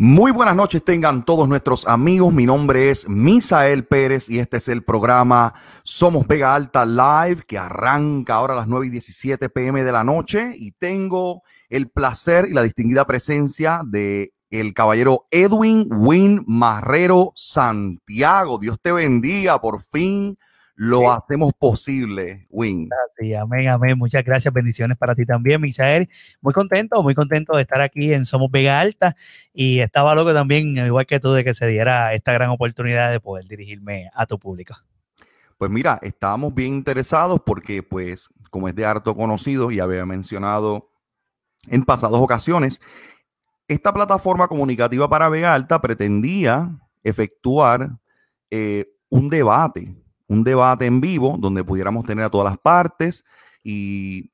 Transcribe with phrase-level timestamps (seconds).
[0.00, 2.32] Muy buenas noches tengan todos nuestros amigos.
[2.32, 7.58] Mi nombre es Misael Pérez y este es el programa Somos Vega Alta Live que
[7.58, 12.46] arranca ahora a las 9 y 17 pm de la noche y tengo el placer
[12.48, 18.60] y la distinguida presencia de el caballero Edwin Win Marrero Santiago.
[18.60, 20.38] Dios te bendiga, por fin
[20.80, 22.88] lo hacemos posible, Win.
[23.18, 23.98] Sí, amén, amén.
[23.98, 26.08] Muchas gracias, bendiciones para ti también, Misael.
[26.40, 29.16] Muy contento, muy contento de estar aquí en Somos Vega Alta
[29.52, 33.18] y estaba loco también, igual que tú, de que se diera esta gran oportunidad de
[33.18, 34.76] poder dirigirme a tu público.
[35.56, 40.92] Pues mira, estábamos bien interesados porque, pues, como es de harto conocido y había mencionado
[41.66, 42.80] en pasadas ocasiones,
[43.66, 46.70] esta plataforma comunicativa para Vega Alta pretendía
[47.02, 47.98] efectuar
[48.48, 49.96] eh, un debate
[50.28, 53.24] un debate en vivo donde pudiéramos tener a todas las partes
[53.64, 54.30] y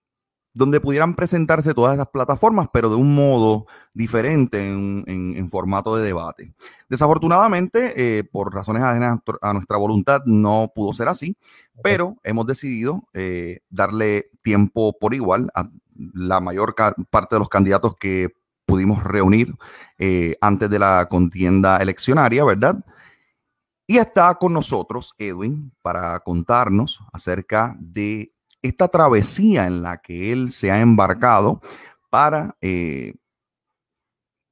[0.55, 6.55] donde pudieran presentarse todas esas plataformas, pero de un modo diferente en, formato de debate.
[6.89, 11.37] Desafortunadamente, eh, por razones a nuestra voluntad, no pudo ser así,
[11.83, 15.69] pero hemos decidido eh, darle tiempo por igual a
[16.15, 16.75] la mayor
[17.11, 18.31] parte de los candidatos que
[18.65, 19.55] pudimos reunir
[19.99, 22.85] eh, antes de la contienda eleccionaria, ¿verdad?
[23.87, 28.33] Y está con nosotros Edwin para contarnos acerca de
[28.63, 31.61] esta travesía en la que él se ha embarcado
[32.09, 33.15] para eh,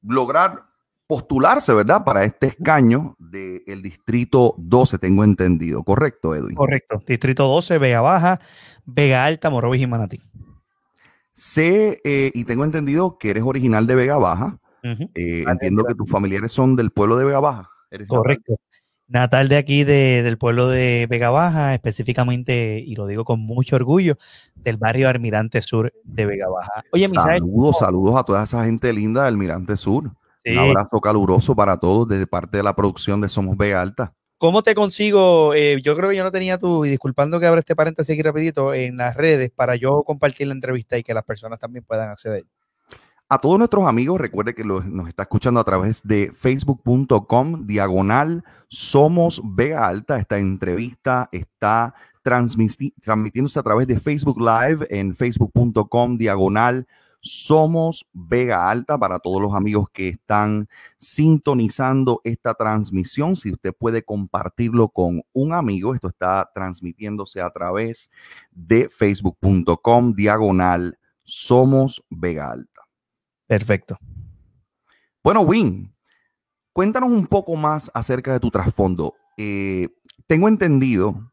[0.02, 0.64] lograr
[1.06, 2.04] postularse, ¿verdad?
[2.04, 5.82] Para este escaño del distrito 12, tengo entendido.
[5.82, 6.54] ¿Correcto, Edwin?
[6.54, 7.02] Correcto.
[7.06, 8.38] Distrito 12, Vega Baja,
[8.84, 10.20] Vega Alta, Morovis y Manatí.
[11.32, 14.58] Sé eh, y tengo entendido que eres original de Vega Baja.
[14.82, 17.70] Eh, entiendo que tus familiares son del pueblo de Vega Baja.
[18.08, 18.81] Correcto natal
[19.12, 24.16] de aquí, del pueblo de Vega Baja, específicamente, y lo digo con mucho orgullo,
[24.56, 26.82] del barrio Almirante Sur de Vega Baja.
[26.92, 30.10] Oye, saludos, saludos a toda esa gente linda del Almirante Sur.
[30.44, 34.14] Un abrazo caluroso para todos desde parte de la producción de Somos Vega Alta.
[34.38, 35.54] ¿Cómo te consigo?
[35.54, 38.22] Eh, yo creo que yo no tenía tu, y disculpando que abra este paréntesis aquí
[38.22, 42.10] rapidito, en las redes para yo compartir la entrevista y que las personas también puedan
[42.10, 42.44] acceder.
[43.32, 49.40] A todos nuestros amigos, recuerde que nos está escuchando a través de facebook.com diagonal Somos
[49.42, 50.18] Vega Alta.
[50.18, 56.86] Esta entrevista está transmitiéndose a través de Facebook Live en facebook.com diagonal
[57.20, 60.68] Somos Vega Alta para todos los amigos que están
[60.98, 63.34] sintonizando esta transmisión.
[63.34, 68.10] Si usted puede compartirlo con un amigo, esto está transmitiéndose a través
[68.50, 72.71] de facebook.com diagonal Somos Vega Alta.
[73.52, 73.98] Perfecto.
[75.22, 75.94] Bueno, Win,
[76.72, 79.12] cuéntanos un poco más acerca de tu trasfondo.
[79.36, 79.88] Eh,
[80.26, 81.30] tengo entendido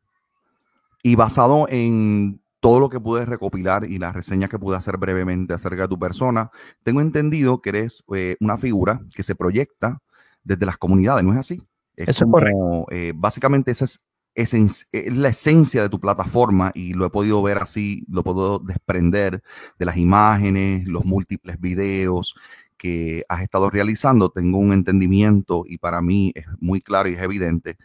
[1.01, 5.53] y basado en todo lo que pude recopilar y las reseñas que pude hacer brevemente
[5.53, 6.51] acerca de tu persona,
[6.83, 10.01] tengo entendido que eres eh, una figura que se proyecta
[10.43, 11.63] desde las comunidades, ¿no es así?
[11.95, 12.85] Eso es correcto.
[12.91, 14.01] Eh, básicamente esa es,
[14.41, 19.41] es, la esencia de tu plataforma y lo he podido ver así, lo puedo desprender
[19.77, 22.35] de las imágenes, los múltiples videos
[22.77, 24.29] que has estado realizando.
[24.29, 27.77] Tengo un entendimiento y para mí es muy claro y es evidente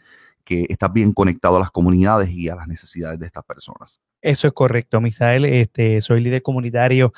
[0.43, 3.99] que estás bien conectado a las comunidades y a las necesidades de estas personas.
[4.21, 5.45] Eso es correcto, Misael.
[5.45, 7.13] Este, soy líder comunitario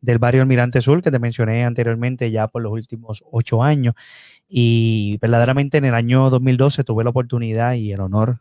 [0.00, 3.94] del barrio Almirante Sur, que te mencioné anteriormente ya por los últimos ocho años.
[4.48, 8.40] Y verdaderamente en el año 2012 tuve la oportunidad y el honor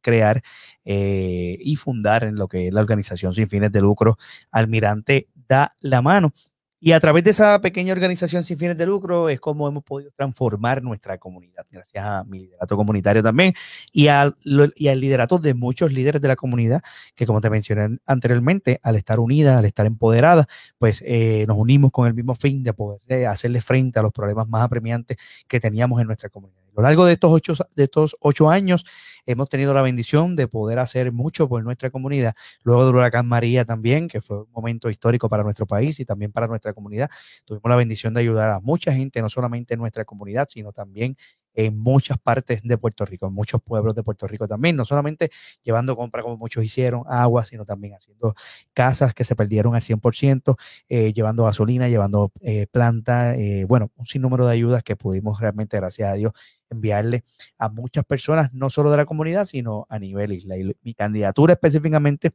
[0.00, 0.42] crear
[0.84, 4.18] eh, y fundar en lo que es la organización sin fines de lucro
[4.50, 6.32] Almirante Da la Mano.
[6.78, 10.10] Y a través de esa pequeña organización sin fines de lucro es como hemos podido
[10.14, 13.54] transformar nuestra comunidad, gracias a mi liderato comunitario también
[13.92, 14.36] y al,
[14.76, 16.82] y al liderato de muchos líderes de la comunidad
[17.14, 20.46] que, como te mencioné anteriormente, al estar unidas, al estar empoderadas,
[20.78, 24.12] pues eh, nos unimos con el mismo fin de poder eh, hacerle frente a los
[24.12, 25.16] problemas más apremiantes
[25.48, 26.65] que teníamos en nuestra comunidad.
[26.76, 28.84] Lo largo de estos ocho, de estos ocho años
[29.26, 32.34] hemos tenido la bendición de poder hacer mucho por nuestra comunidad.
[32.62, 36.32] Luego del huracán María también, que fue un momento histórico para nuestro país y también
[36.32, 37.10] para nuestra comunidad,
[37.44, 41.16] tuvimos la bendición de ayudar a mucha gente, no solamente en nuestra comunidad, sino también
[41.56, 45.30] en muchas partes de Puerto Rico, en muchos pueblos de Puerto Rico también, no solamente
[45.62, 48.34] llevando compra como muchos hicieron, agua, sino también haciendo
[48.74, 50.56] casas que se perdieron al 100%,
[50.88, 55.78] eh, llevando gasolina, llevando eh, planta, eh, bueno, un sinnúmero de ayudas que pudimos realmente,
[55.78, 56.32] gracias a Dios,
[56.70, 57.24] enviarle
[57.58, 60.58] a muchas personas, no solo de la comunidad, sino a nivel isla.
[60.58, 62.32] Y mi candidatura específicamente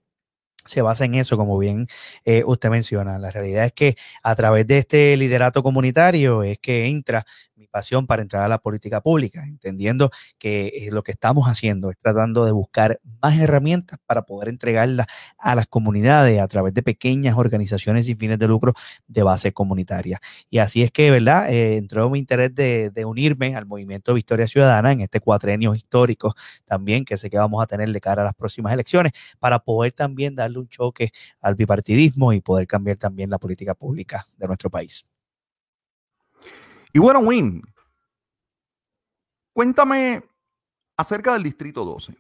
[0.66, 1.88] se basa en eso, como bien
[2.26, 3.18] eh, usted menciona.
[3.18, 7.26] La realidad es que a través de este liderato comunitario es que entra
[7.72, 11.90] mi anticipación para entrar a la política pública, entendiendo que eh, lo que estamos haciendo
[11.90, 15.08] es tratando de buscar más herramientas para poder entregarlas
[15.38, 18.74] a las comunidades a través de pequeñas organizaciones sin fines de lucro
[19.08, 20.20] de base comunitaria.
[20.50, 21.52] Y así es que, ¿verdad?
[21.52, 26.36] Eh, entró mi interés de, unirme al movimiento Victoria Ciudadana en este cuatrenio histórico
[26.66, 29.94] también que sé que vamos a tener de cara a las próximas elecciones para poder
[29.94, 34.70] también darle un choque al bipartidismo y poder cambiar también la política pública de nuestro
[34.70, 35.11] país.
[36.94, 37.62] Y bueno, Win,
[39.54, 40.24] cuéntame
[40.98, 42.16] acerca del Distrito 12.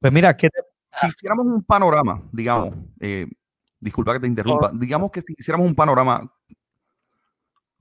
[0.00, 0.48] Pues mira, que
[0.92, 3.26] si hiciéramos un panorama, digamos, eh,
[3.80, 6.32] disculpa que te interrumpa, digamos que si hiciéramos un panorama,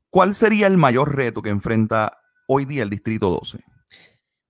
[0.10, 2.18] ¿cuál sería el mayor reto que enfrenta
[2.48, 3.60] hoy día el Distrito 12?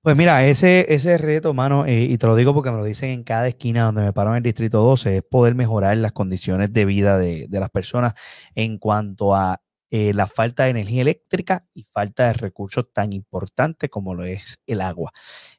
[0.01, 3.09] Pues mira, ese, ese reto, mano, eh, y te lo digo porque me lo dicen
[3.09, 6.71] en cada esquina donde me paro en el Distrito 12, es poder mejorar las condiciones
[6.71, 8.13] de vida de, de las personas
[8.55, 13.89] en cuanto a eh, la falta de energía eléctrica y falta de recursos tan importantes
[13.89, 15.11] como lo es el agua.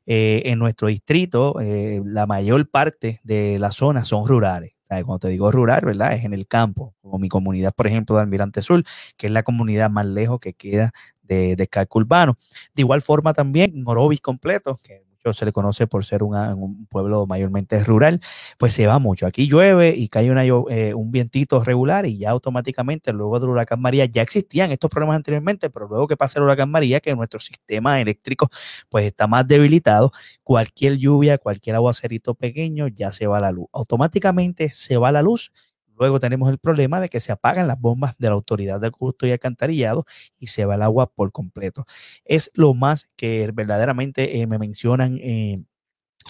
[0.06, 4.72] Eh, en nuestro distrito, eh, la mayor parte de las zonas son rurales.
[4.88, 6.14] Cuando te digo rural, ¿verdad?
[6.14, 8.82] Es en el campo, como mi comunidad, por ejemplo, de Almirante Sur,
[9.18, 12.36] que es la comunidad más lejos que queda de, de urbano.
[12.74, 15.02] De igual forma también Morovis completo, que
[15.32, 18.20] se le conoce por ser un pueblo mayormente rural,
[18.58, 19.26] pues se va mucho.
[19.26, 23.80] Aquí llueve y cae una, eh, un vientito regular y ya automáticamente luego del huracán
[23.80, 27.40] María ya existían estos problemas anteriormente, pero luego que pasa el huracán María, que nuestro
[27.40, 28.48] sistema eléctrico
[28.88, 33.68] pues está más debilitado, cualquier lluvia, cualquier aguacerito pequeño ya se va la luz.
[33.72, 35.52] Automáticamente se va la luz
[35.98, 39.26] Luego tenemos el problema de que se apagan las bombas de la autoridad de gusto
[39.26, 40.04] y alcantarillado
[40.38, 41.84] y se va el agua por completo.
[42.24, 45.62] Es lo más que verdaderamente eh, me mencionan eh,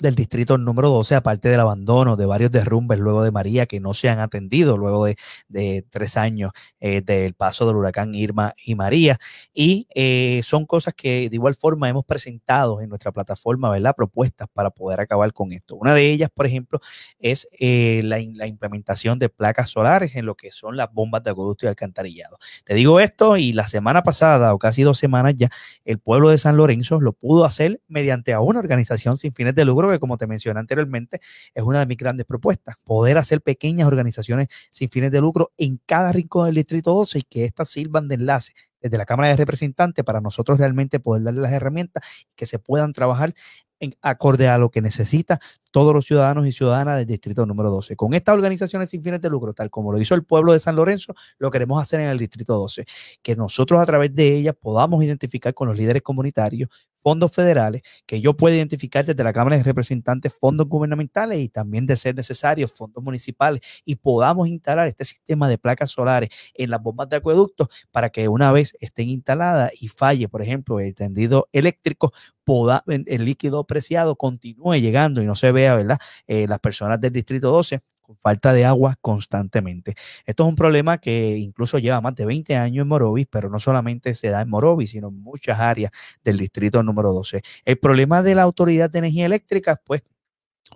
[0.01, 3.95] del distrito número 12, aparte del abandono de varios derrumbes luego de María que no
[3.95, 9.19] se han atendido luego de, tres años eh, del paso del huracán Irma y María.
[9.53, 13.95] Y eh, son cosas que de igual forma hemos presentado en nuestra plataforma, ¿verdad?
[13.97, 15.77] Propuestas para poder acabar con esto.
[15.77, 16.81] Una de ellas, por ejemplo,
[17.19, 21.31] es eh, la, la, implementación de placas solares en lo que son las bombas de
[21.31, 22.39] acueducto y alcantarillado.
[22.65, 25.51] Te digo esto y la semana pasada o casi dos semanas ya,
[25.85, 29.65] el pueblo de San Lorenzo lo pudo hacer mediante a una organización sin fines de
[29.65, 31.21] lucro que, como te mencioné anteriormente,
[31.55, 35.81] es una de mis grandes propuestas, poder hacer pequeñas organizaciones sin fines de lucro en
[35.87, 39.37] cada rincón del Distrito 12 y que éstas sirvan de enlace desde la Cámara de
[39.37, 42.03] Representantes para nosotros realmente poder darle las herramientas
[42.37, 43.35] que se puedan trabajar
[43.81, 45.39] en acorde a lo que necesita
[45.71, 47.97] todos los ciudadanos y ciudadanas del distrito número 12.
[47.97, 50.77] Con estas organizaciones sin fines de lucro, tal como lo hizo el pueblo de San
[50.77, 52.85] Lorenzo, lo queremos hacer en el distrito 12,
[53.23, 56.71] que nosotros a través de ellas podamos identificar con los líderes comunitarios
[57.09, 61.87] fondos federales, que yo pueda identificar desde la Cámara de Representantes fondos gubernamentales y también
[61.87, 66.83] de ser necesario fondos municipales y podamos instalar este sistema de placas solares en las
[66.83, 71.49] bombas de acueductos para que una vez estén instaladas y falle, por ejemplo, el tendido
[71.53, 72.13] eléctrico,
[72.45, 75.99] poda, el líquido preciado continúe llegando y no se vea, ¿verdad?
[76.27, 77.81] Eh, las personas del Distrito 12
[78.17, 79.95] falta de agua constantemente.
[80.27, 83.59] Esto es un problema que incluso lleva más de 20 años en Morovis, pero no
[83.59, 85.91] solamente se da en Morovis, sino en muchas áreas
[86.25, 87.43] del distrito número 12.
[87.65, 90.03] El problema de la Autoridad de Energía Eléctrica, pues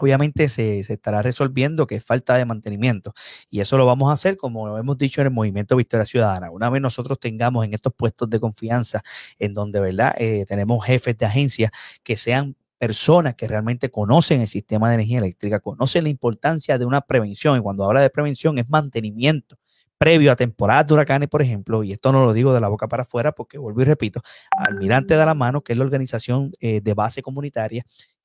[0.00, 3.14] obviamente se, estará resolviendo que es falta de mantenimiento.
[3.50, 6.50] Y eso lo vamos a hacer, como lo hemos dicho en el movimiento Victoria Ciudadana.
[6.50, 9.02] Una vez nosotros tengamos en estos puestos de confianza,
[9.38, 10.14] en donde, ¿verdad?
[10.18, 11.70] Eh, tenemos jefes de agencia
[12.02, 16.84] que sean personas que realmente conocen el sistema de energía eléctrica, conocen la importancia de
[16.84, 17.56] una prevención.
[17.56, 19.56] Y cuando habla de prevención es mantenimiento
[19.96, 22.88] previo a temporadas de huracanes, por ejemplo, y esto no lo digo de la boca
[22.88, 24.20] para afuera porque vuelvo y repito,
[24.50, 27.84] Almirante de la Mano, que es la organización eh, de base comunitaria,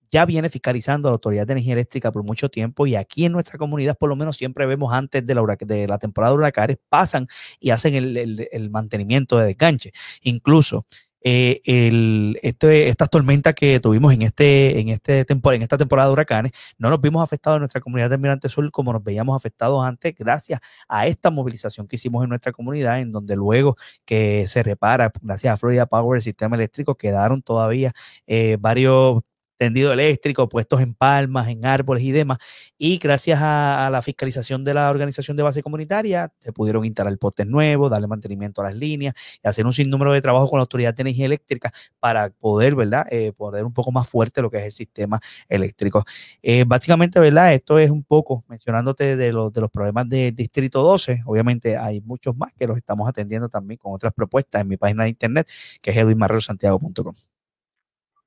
[0.10, 3.34] ya viene fiscalizando a la Autoridad de Energía Eléctrica por mucho tiempo y aquí en
[3.34, 7.28] nuestra comunidad por lo menos siempre vemos antes de la, temporada de huracanes pasan
[7.60, 9.92] y hacen el, mantenimiento de desganche.
[10.24, 10.88] Incluso
[11.22, 16.52] eh, el, este, estas tormentas que tuvimos en, este, este en esta temporada de huracanes,
[16.78, 20.16] no nos vimos afectados en nuestra comunidad de Almirante Sur como nos veíamos afectados antes,
[20.16, 25.12] gracias a esta movilización que hicimos en nuestra comunidad, en donde luego que se repara,
[25.22, 27.94] gracias a Florida Power, el sistema eléctrico, quedaron todavía
[28.28, 29.22] eh, varios
[29.58, 32.38] tendido eléctrico, puestos en palmas, en árboles y demás.
[32.78, 37.48] Y gracias a, la fiscalización de la organización de base comunitaria, se pudieron instalar postes
[37.48, 40.94] nuevos, darle mantenimiento a las líneas y hacer un sinnúmero de trabajo con la Autoridad
[40.94, 44.66] de Energía Eléctrica para poder, ¿verdad?, eh, poder un poco más fuerte lo que es
[44.66, 46.04] el sistema eléctrico.
[46.42, 50.82] Eh, básicamente, ¿verdad?, esto es un poco mencionándote de, los, de los problemas del Distrito
[50.84, 51.24] 12.
[51.26, 55.04] Obviamente hay muchos más que los estamos atendiendo también con otras propuestas en mi página
[55.04, 55.50] de internet,
[55.82, 57.37] que es edwinmarrerosantiago.com.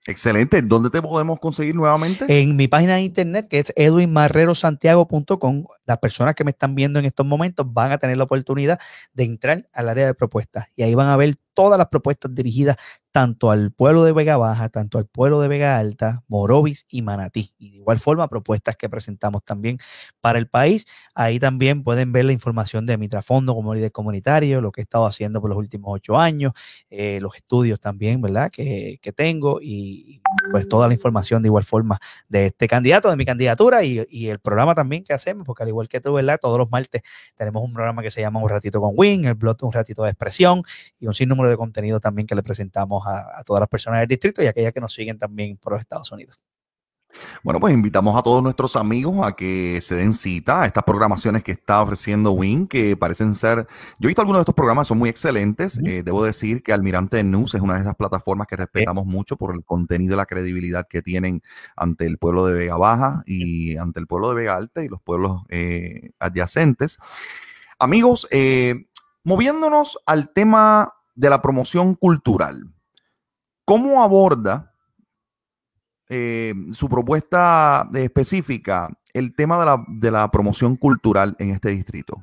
[0.07, 0.63] Excelente.
[0.63, 2.25] ¿Dónde te podemos conseguir nuevamente?
[2.29, 5.65] En mi página de internet, que es edwinmarrerosantiago.com.
[5.85, 8.81] Las personas que me están viendo en estos momentos van a tener la oportunidad
[9.13, 12.77] de entrar al área de propuestas y ahí van a ver todas las propuestas dirigidas
[13.13, 17.53] tanto al pueblo de Vega Baja, tanto al pueblo de Vega Alta, Morovis y Manatí.
[17.59, 19.79] Y de igual forma, propuestas que presentamos también
[20.21, 20.87] para el país.
[21.15, 24.85] Ahí también pueden ver la información de mi trasfondo como líder comunitario, lo que he
[24.85, 26.53] estado haciendo por los últimos ocho años,
[26.89, 28.51] eh, los estudios también, ¿verdad?
[28.51, 33.17] Que, que, tengo y pues toda la información de igual forma de este candidato, de
[33.17, 36.39] mi candidatura y, y, el programa también que hacemos, porque al igual que tú, ¿verdad?
[36.41, 37.03] Todos los martes
[37.35, 40.11] tenemos un programa que se llama Un ratito con Win, el blog Un ratito de
[40.11, 40.63] expresión
[41.01, 44.43] y un sinnúmero de contenido también que le presentamos a, todas las personas del distrito
[44.43, 46.41] y aquellas que nos siguen también por los Estados Unidos.
[47.43, 51.43] Bueno, pues invitamos a todos nuestros amigos a que se den cita a estas programaciones
[51.43, 53.67] que está ofreciendo Win, que parecen ser,
[53.99, 55.81] yo he visto algunos de estos programas, son muy excelentes.
[55.85, 59.55] Eh, debo decir que Almirante News es una de esas plataformas que respetamos mucho por
[59.55, 61.43] el contenido y la credibilidad que tienen
[61.77, 65.03] ante el pueblo de Vega Baja y ante el pueblo de Vega Alta y los
[65.03, 66.99] pueblos eh, adyacentes.
[67.79, 68.87] Amigos, eh,
[69.25, 72.65] moviéndonos al tema de la promoción cultural.
[73.67, 74.73] ¿Cómo aborda
[76.09, 82.23] eh, su propuesta específica el tema de la, de la, promoción cultural en este distrito?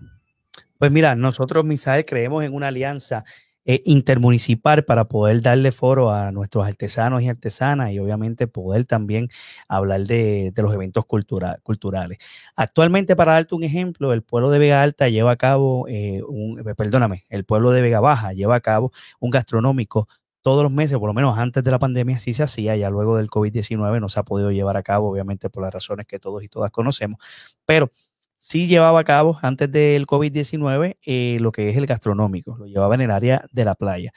[0.79, 3.23] Pues mira, nosotros, Misael, creemos en una alianza
[3.69, 9.27] eh, intermunicipal para poder darle foro a nuestros artesanos y artesanas y obviamente poder también
[9.67, 12.17] hablar de, los eventos culturales.
[12.55, 16.63] Actualmente, para darte un ejemplo, el pueblo de Vega Alta lleva a cabo, eh, un,
[16.77, 20.07] perdóname, el pueblo de Vega Baja lleva a cabo un gastronómico
[20.41, 23.17] todos los meses, por lo menos antes de la pandemia, sí se hacía, ya luego
[23.17, 26.41] del COVID-19 no se ha podido llevar a cabo, obviamente por las razones que todos
[26.41, 27.19] y todas conocemos,
[27.65, 27.91] pero
[28.37, 32.95] sí llevaba a cabo antes del COVID-19 eh, lo que es el gastronómico, lo llevaba
[32.95, 34.11] en el área de la playa.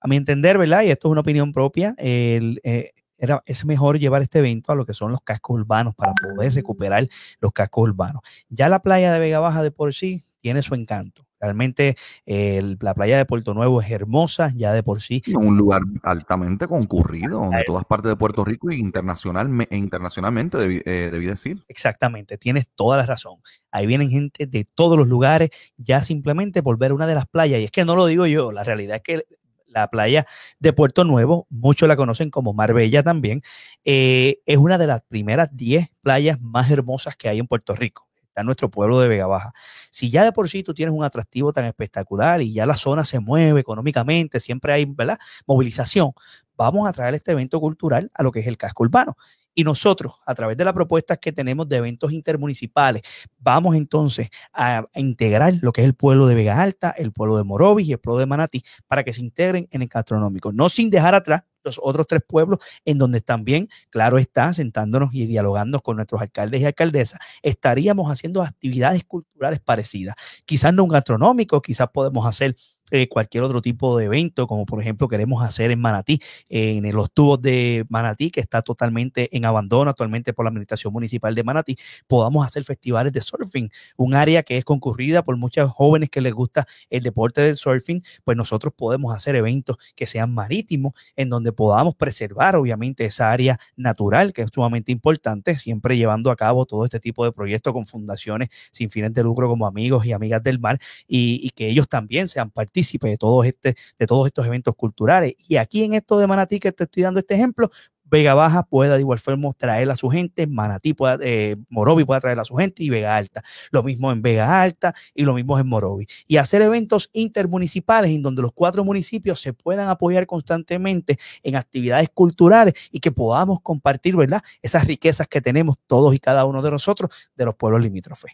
[0.00, 0.82] A mi entender, ¿verdad?
[0.82, 4.86] Y esto es una opinión propia, eh, era, es mejor llevar este evento a lo
[4.86, 7.06] que son los cascos urbanos para poder recuperar
[7.40, 8.22] los cascos urbanos.
[8.48, 11.26] Ya la playa de Vega Baja de por sí tiene su encanto.
[11.44, 11.96] Realmente
[12.26, 15.22] la playa de Puerto Nuevo es hermosa ya de por sí.
[15.34, 21.10] Un lugar altamente concurrido, de todas partes de Puerto Rico e, internacional, e internacionalmente, eh,
[21.10, 21.64] debí, decir.
[21.68, 23.36] Exactamente, tienes toda la razón.
[23.70, 27.60] Ahí vienen gente de todos los lugares ya simplemente por ver una de las playas.
[27.60, 29.26] Y es que no lo digo yo, la realidad es que
[29.66, 30.24] la playa
[30.60, 33.42] de Puerto Nuevo, muchos la conocen como Marbella también,
[33.84, 38.08] eh, es una de las primeras 10 playas más hermosas que hay en Puerto Rico
[38.42, 39.52] en nuestro pueblo de Vega Baja.
[39.90, 43.04] Si ya de por sí tú tienes un atractivo tan espectacular y ya la zona
[43.04, 45.18] se mueve económicamente, siempre hay ¿verdad?
[45.46, 46.12] movilización,
[46.56, 49.16] vamos a traer este evento cultural a lo que es el casco urbano.
[49.56, 53.02] Y nosotros, a través de las propuestas que tenemos de eventos intermunicipales,
[53.38, 57.44] vamos entonces a, integrar lo que es el pueblo de Vega Alta, el pueblo de
[57.44, 60.90] Morovis y el pueblo de Manatí para que se integren en el gastronómico, no sin
[60.90, 65.96] dejar atrás los otros tres pueblos en donde también, claro está, sentándonos y dialogando con
[65.96, 70.14] nuestros alcaldes y alcaldesas, estaríamos haciendo actividades culturales parecidas.
[70.44, 72.56] Quizás no un gastronómico, quizás podemos hacer
[72.90, 77.10] eh, cualquier otro tipo de evento, como por ejemplo queremos hacer en Manatí, en los
[77.10, 81.76] tubos de Manatí, que está totalmente en abandono actualmente por la Administración Municipal de Manatí,
[82.06, 86.34] podamos hacer festivales de surfing, un área que es concurrida por muchos jóvenes que les
[86.34, 91.52] gusta el deporte del surfing, pues nosotros podemos hacer eventos que sean marítimos, en donde
[91.54, 96.84] podamos preservar obviamente esa área natural que es sumamente importante, siempre llevando a cabo todo
[96.84, 100.58] este tipo de proyectos con fundaciones sin fines de lucro como amigos y amigas del
[100.58, 105.34] mar y, que ellos también sean partícipes de, todos este, de todos estos eventos culturales.
[105.48, 107.70] Y aquí en esto de Manatí que te estoy dando este ejemplo,
[108.04, 112.20] Vega Baja pueda de igual forma traer a su gente, Manatí pueda, eh, Morovi pueda
[112.20, 113.42] traer a su gente y Vega Alta.
[113.70, 116.06] Lo mismo en Vega Alta y lo mismo en Morovi.
[116.26, 122.08] Y hacer eventos intermunicipales en donde los cuatro municipios se puedan apoyar constantemente en actividades
[122.12, 124.42] culturales y que podamos compartir, ¿verdad?
[124.62, 128.32] Esas riquezas que tenemos todos y cada uno de nosotros de los pueblos limítrofes.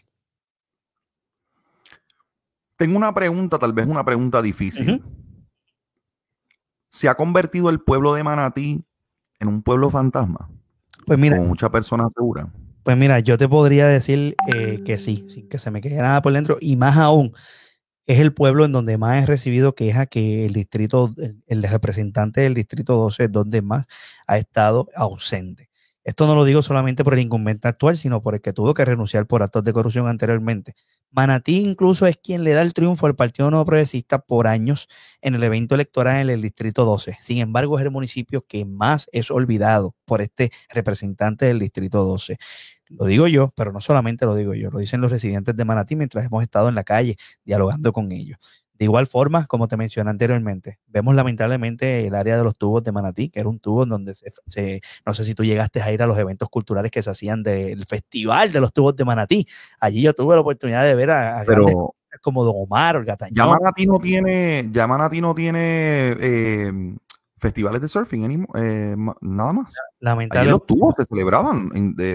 [2.75, 5.03] Tengo una pregunta, tal vez una pregunta difícil.
[6.89, 8.83] ¿Se ha convertido el pueblo de Manatí
[9.41, 10.49] en un pueblo fantasma?
[11.05, 11.37] Pues mira.
[11.37, 12.53] Como muchas personas aseguran.
[12.83, 16.21] Pues mira, yo te podría decir eh, que sí, sin que se me quede nada
[16.21, 16.57] por dentro.
[16.59, 17.33] Y más aún,
[18.07, 21.13] es el pueblo en donde más he recibido queja que el distrito,
[21.47, 23.85] el, representante del distrito 12, donde más
[24.25, 25.69] ha estado ausente.
[26.03, 28.85] Esto no lo digo solamente por el incumbente actual, sino por el que tuvo que
[28.85, 30.73] renunciar por actos de corrupción anteriormente.
[31.11, 34.87] Manatí incluso es quien le da el triunfo al Partido No Progresista por años
[35.21, 37.17] en el evento electoral en el Distrito 12.
[37.21, 42.37] Sin embargo, es el municipio que más es olvidado por este representante del Distrito 12.
[42.89, 45.95] Lo digo yo, pero no solamente lo digo yo, lo dicen los residentes de Manatí
[45.95, 48.65] mientras hemos estado en la calle dialogando con ellos.
[48.81, 52.91] De igual forma, como te mencioné anteriormente, vemos lamentablemente el área de los tubos de
[52.91, 56.07] Manatí, que era un tubo donde se, no sé si tú llegaste a ir a
[56.07, 59.47] los eventos culturales que se hacían del Festival de los Tubos de Manatí.
[59.79, 63.35] Allí yo tuve la oportunidad de ver a, Pero como Don Omar Gatañón.
[63.35, 66.95] Ya Manatí no tiene, ya Manatí no tiene eh,
[67.41, 69.73] festivales de surfing, eh, nada más.
[69.99, 70.51] Lamentablemente.
[70.51, 71.69] los tubos se celebraban,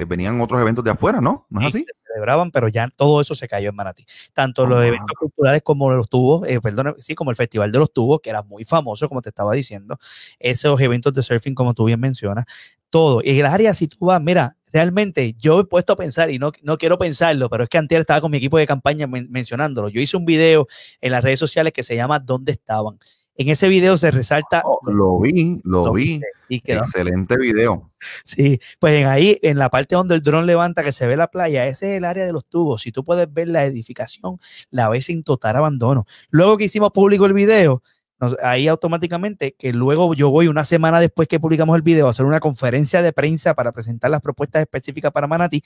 [0.09, 1.47] venían otros eventos de afuera, ¿no?
[1.51, 1.81] ¿No es así?
[1.81, 4.07] Se celebraban, pero ya todo eso se cayó en Manatí.
[4.33, 7.93] Tanto los eventos culturales como los tubos, eh, perdón, sí, como el Festival de los
[7.93, 9.99] Tubos, que era muy famoso, como te estaba diciendo,
[10.39, 12.45] esos eventos de surfing, como tú bien mencionas,
[12.89, 13.21] todo.
[13.23, 16.53] Y el área, si tú vas, mira, realmente yo he puesto a pensar y no,
[16.63, 19.89] no quiero pensarlo, pero es que antes estaba con mi equipo de campaña mencionándolo.
[19.89, 20.69] Yo hice un video
[21.01, 22.99] en las redes sociales que se llama ¿Dónde estaban?
[23.39, 24.63] En ese video se resalta.
[24.65, 26.21] Oh, lo vi, lo, vi.
[26.49, 27.91] Excelente video.
[28.25, 31.67] Sí, pues ahí en la parte donde el dron levanta que se ve la playa,
[31.67, 32.83] ese es el área de los tubos.
[32.83, 34.39] Si tú puedes ver la edificación,
[34.71, 36.07] la ves sin total abandono.
[36.31, 37.83] Luego que hicimos público el video,
[38.43, 42.25] ahí automáticamente, que luego yo voy una semana después que publicamos el video a hacer
[42.25, 45.63] una conferencia de prensa para presentar las propuestas específicas para Manatí.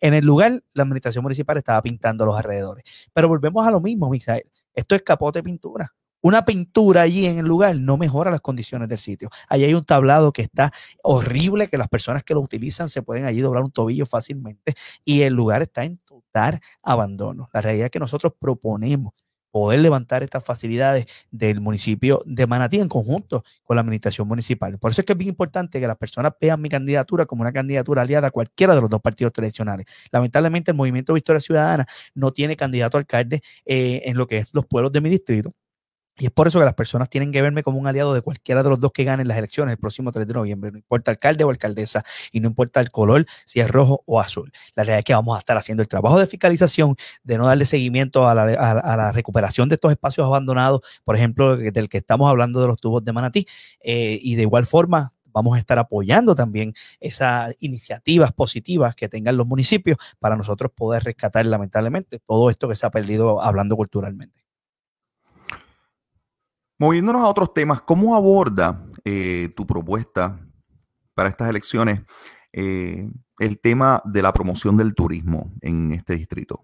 [0.00, 2.84] En el lugar, la administración municipal estaba pintando los alrededores.
[3.12, 4.50] Pero volvemos a lo mismo, Misael.
[4.74, 8.88] Esto es capote de pintura una pintura allí en el lugar no mejora las condiciones
[8.88, 9.28] del sitio.
[9.48, 13.24] Allí hay un tablado que está horrible, que las personas que lo utilizan se pueden
[13.24, 14.74] allí doblar un tobillo fácilmente
[15.04, 17.50] y el lugar está en total abandono.
[17.52, 19.12] La realidad es que nosotros proponemos
[19.50, 24.78] poder levantar estas facilidades del municipio de Manatí en conjunto con la administración municipal.
[24.78, 27.52] Por eso es que es bien importante que las personas vean mi candidatura como una
[27.52, 29.86] candidatura aliada a cualquiera de los dos partidos tradicionales.
[30.10, 34.54] Lamentablemente el Movimiento Victoria Ciudadana no tiene candidato a alcalde eh, en lo que es
[34.54, 35.52] los pueblos de mi distrito
[36.18, 38.62] y es por eso que las personas tienen que verme como un aliado de cualquiera
[38.62, 40.70] de los dos que ganen las elecciones el próximo 3 de noviembre.
[40.70, 44.52] No importa alcalde o alcaldesa y no importa el color, si es rojo o azul.
[44.76, 47.64] La realidad es que vamos a estar haciendo el trabajo de fiscalización, de no darle
[47.64, 52.68] seguimiento a la, recuperación de estos espacios abandonados, por ejemplo, del que estamos hablando de
[52.68, 53.46] los tubos de Manatí.
[53.80, 59.36] Eh, y de igual forma, vamos a estar apoyando también esas iniciativas positivas que tengan
[59.36, 64.41] los municipios para nosotros poder rescatar lamentablemente todo esto que se ha perdido hablando culturalmente.
[66.82, 70.40] Moviéndonos a otros temas, ¿cómo aborda eh, tu propuesta
[71.14, 72.00] para estas elecciones
[72.52, 73.08] eh,
[73.38, 76.60] el tema de la promoción del turismo en este distrito?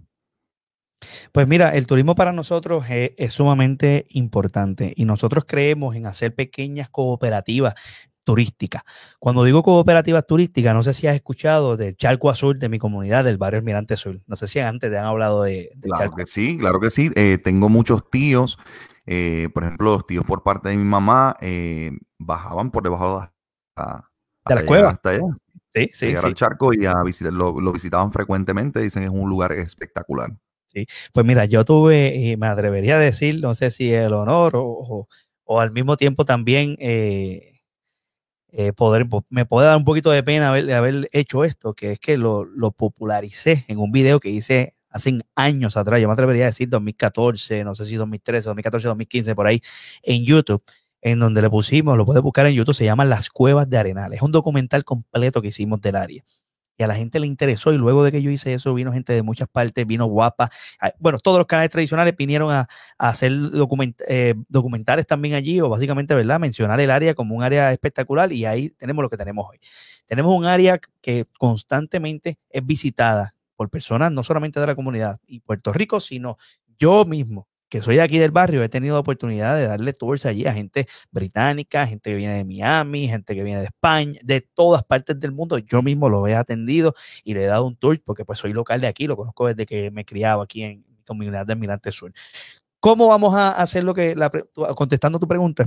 [1.31, 6.91] Pues mira, el turismo para nosotros es, sumamente importante y nosotros creemos en hacer pequeñas
[6.91, 7.75] cooperativas
[8.25, 8.83] turísticas.
[9.21, 13.23] Cuando digo cooperativas turísticas, no sé si has escuchado del Charco Azul de mi comunidad,
[13.23, 14.21] del barrio Almirante Sur.
[14.27, 17.09] No sé si antes te han hablado de, claro que sí, claro que sí.
[17.15, 18.59] Eh, tengo muchos tíos
[19.11, 23.27] eh, por ejemplo, los tíos por parte de mi mamá eh, bajaban por debajo de,
[24.47, 24.91] de la cueva.
[24.91, 25.23] Hasta allá.
[25.73, 26.07] Sí, sí.
[26.09, 28.81] Llegar al charco y a visitar, lo, visitaban frecuentemente.
[28.81, 30.31] Dicen que es un lugar espectacular.
[30.67, 34.53] Sí, pues mira, yo tuve, y me atrevería a decir, no sé si el honor
[34.57, 35.09] o,
[35.59, 37.63] al mismo tiempo también eh,
[38.77, 42.19] poder, me puede dar un poquito de pena haber, haber hecho esto, que es que
[42.19, 46.47] lo, lo popularicé en un video que hice hace años atrás, yo me atrevería a
[46.47, 49.61] decir 2014, no sé si 2013, 2014, 2015, por ahí,
[50.03, 50.63] en YouTube,
[51.01, 54.17] en donde le pusimos, lo puedes buscar en YouTube, se llama Las Cuevas de Arenales.
[54.19, 56.25] Es un documental completo que hicimos del área.
[56.79, 59.13] Y a la gente le interesó y luego de que yo hice eso vino gente
[59.13, 60.49] de muchas partes, vino guapa.
[61.01, 63.33] Bueno, todos los canales tradicionales vinieron a, hacer
[64.07, 66.39] eh, documentales también allí o básicamente, ¿verdad?
[66.39, 69.59] Mencionar el área como un área espectacular y ahí tenemos lo que tenemos hoy.
[70.07, 75.41] Tenemos un área que constantemente es visitada, por personas no solamente de la comunidad y
[75.41, 76.37] Puerto Rico, sino
[76.79, 80.47] yo mismo, que soy aquí del barrio, he tenido la oportunidad de darle tours allí
[80.47, 84.85] a gente británica, gente que viene de Miami, gente que viene de España, de todas
[84.85, 85.59] partes del mundo.
[85.59, 86.95] Yo mismo lo he atendido
[87.25, 89.67] y le he dado un tour porque pues soy local de aquí, lo conozco desde
[89.67, 92.13] que me he criado aquí en mi comunidad de Almirante Sur.
[92.79, 94.15] ¿Cómo vamos a hacer lo que,
[94.77, 95.67] contestando tu pregunta?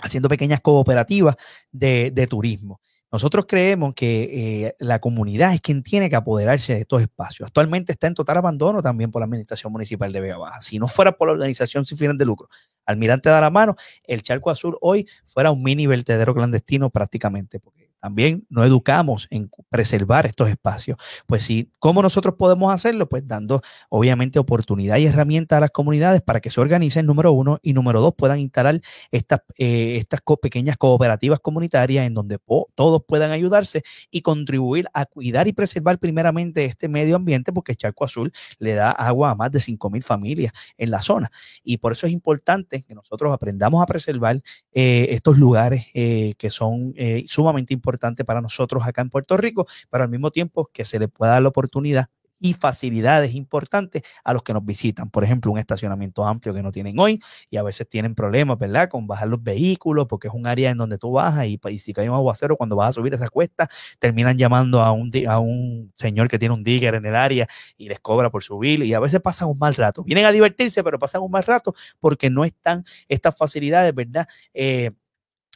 [0.00, 1.34] Haciendo pequeñas cooperativas
[1.72, 2.80] de, de turismo.
[3.12, 7.46] Nosotros creemos que eh, la comunidad es quien tiene que apoderarse de estos espacios.
[7.46, 10.60] Actualmente está en total abandono también por la Administración Municipal de Vega Baja.
[10.60, 12.48] Si no fuera por la organización sin fines de lucro,
[12.84, 17.85] Almirante da la mano, el Charco Azul hoy fuera un mini vertedero clandestino prácticamente, porque
[18.00, 20.98] también nos educamos en preservar estos espacios.
[21.26, 23.08] Pues sí, ¿cómo nosotros podemos hacerlo?
[23.08, 27.58] Pues dando obviamente oportunidad y herramientas a las comunidades para que se organicen, número uno,
[27.62, 28.80] y número dos, puedan instalar
[29.10, 32.38] estas, eh, estas pequeñas cooperativas comunitarias en donde
[32.74, 38.04] todos puedan ayudarse y contribuir a cuidar y preservar primeramente este medio ambiente, porque Charco
[38.04, 41.30] Azul le da agua a más de 5.000 familias en la zona.
[41.62, 46.50] Y por eso es importante que nosotros aprendamos a preservar eh, estos lugares eh, que
[46.50, 46.94] son
[47.26, 47.85] sumamente importantes
[48.24, 51.42] para nosotros acá en Puerto Rico, pero al mismo tiempo que se le pueda dar
[51.42, 55.10] la oportunidad y facilidades importantes a los que nos visitan.
[55.10, 57.20] Por ejemplo, un estacionamiento amplio que no tienen hoy
[57.50, 58.88] y a veces tienen problemas, ¿verdad?
[58.88, 61.92] Con bajar los vehículos porque es un área en donde tú bajas y, y si
[61.92, 63.68] cae un aguacero cuando vas a subir esa cuesta,
[63.98, 67.46] terminan llamando a un, a un señor que tiene un digger en el área
[67.76, 70.04] y les cobra por subir y a veces pasan un mal rato.
[70.04, 74.28] Vienen a divertirse, pero pasan un mal rato porque no están estas facilidades, ¿verdad?
[74.52, 74.90] Eh,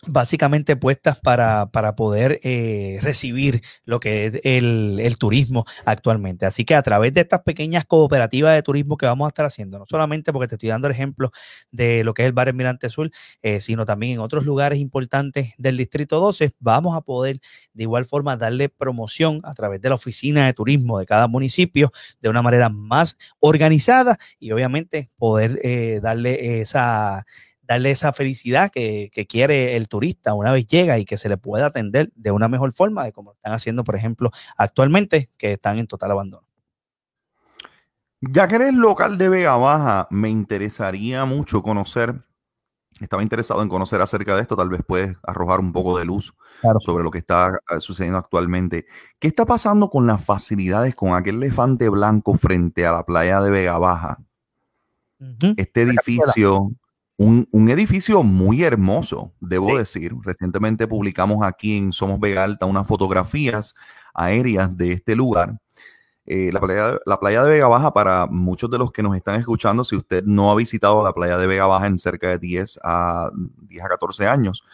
[0.07, 6.47] básicamente puestas para, para poder eh, recibir lo que es el, turismo actualmente.
[6.47, 9.79] Así que a través de estas pequeñas cooperativas de turismo que vamos a estar haciendo,
[9.79, 11.31] no solamente porque te estoy dando el ejemplo
[11.71, 13.11] de lo que es el Bar Mirante Sur,
[13.43, 17.41] eh, sino también en otros lugares importantes del Distrito 12, vamos a poder
[17.75, 21.93] de igual forma darle promoción a través de la oficina de turismo de cada municipio
[22.21, 27.27] de una manera más organizada y obviamente poder eh, darle esa
[27.71, 31.67] darle esa felicidad que, quiere el turista una vez llega y que se le pueda
[31.67, 35.87] atender de una mejor forma de como están haciendo, por ejemplo, actualmente, que están en
[35.87, 36.45] total abandono.
[38.21, 42.25] Ya que eres local de Vega Baja, me interesaría mucho conocer,
[43.01, 46.35] estaba interesado en conocer acerca de esto, tal vez puedes arrojar un poco de luz
[46.81, 48.87] sobre lo que está eh, sucediendo actualmente.
[49.21, 53.51] ¿Qué está pasando con las facilidades con aquel elefante blanco frente a la playa de
[53.53, 54.19] Vega Baja?
[55.57, 56.73] Este edificio
[57.23, 60.15] un, edificio muy hermoso, debo decir.
[60.23, 63.75] Recientemente publicamos aquí en Somos Vega Alta unas fotografías
[64.15, 65.61] aéreas de este lugar.
[66.25, 69.39] Eh, la, playa, la, playa, de Vega Baja, para muchos de los que nos están
[69.39, 72.81] escuchando, si usted no ha visitado la playa de Vega Baja en cerca de 10
[72.85, 73.31] a,
[73.69, 74.65] 10 a 14 años,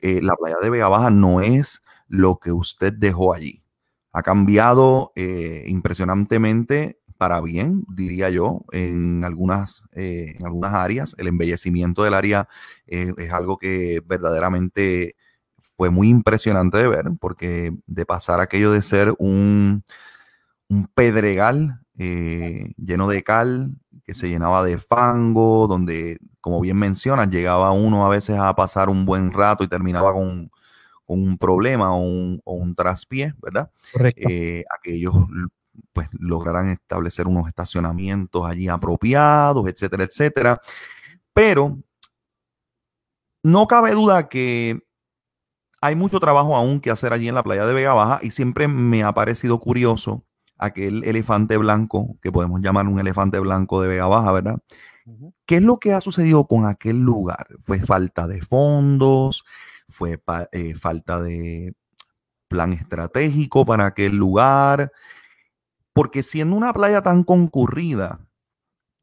[0.00, 3.62] eh, la playa de Vega Baja no es lo que usted dejó allí.
[4.12, 11.14] Ha cambiado eh, impresionantemente para bien, diría yo, en algunas, eh, en algunas áreas.
[11.18, 12.48] El embellecimiento del área
[12.88, 15.14] eh, es algo que verdaderamente
[15.76, 19.84] fue muy impresionante de ver, porque de pasar aquello de ser un,
[20.68, 27.30] un pedregal eh, lleno de cal, que se llenaba de fango, donde, como bien mencionas,
[27.30, 30.50] llegaba uno a veces a pasar un buen rato y terminaba con,
[31.06, 33.70] un problema o un, o un traspié, ¿verdad?
[33.92, 34.28] Correcto.
[34.76, 35.14] aquellos
[35.92, 40.60] pues lograrán establecer unos estacionamientos allí apropiados, etcétera, etcétera.
[41.32, 41.78] Pero
[43.42, 44.80] no cabe duda que
[45.80, 48.68] hay mucho trabajo aún que hacer allí en la playa de Vega Baja y siempre
[48.68, 50.24] me ha parecido curioso
[50.56, 54.58] aquel elefante blanco, que podemos llamar un elefante blanco de Vega Baja, ¿verdad?
[55.44, 57.48] ¿Qué es lo que ha sucedido con aquel lugar?
[57.62, 59.44] ¿Fue falta de fondos?
[59.88, 61.74] ¿Fue eh, falta de
[62.46, 64.92] plan estratégico para aquel lugar?
[65.94, 68.20] Porque siendo una playa tan concurrida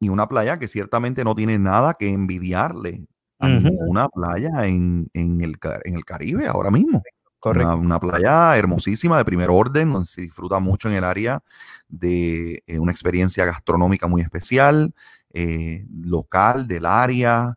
[0.00, 3.06] y una playa que ciertamente no tiene nada que envidiarle
[3.38, 7.02] a ninguna playa en, el, en, el, Caribe ahora mismo.
[7.38, 7.76] Correcto.
[7.76, 11.42] Una, playa hermosísima de primer orden, donde se disfruta mucho en el área
[11.88, 14.94] de eh, una experiencia gastronómica muy especial,
[15.32, 17.56] eh, local del área,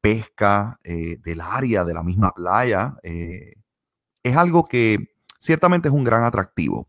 [0.00, 2.94] pesca eh, del área, de la misma playa.
[3.02, 6.88] es algo que ciertamente es un gran atractivo.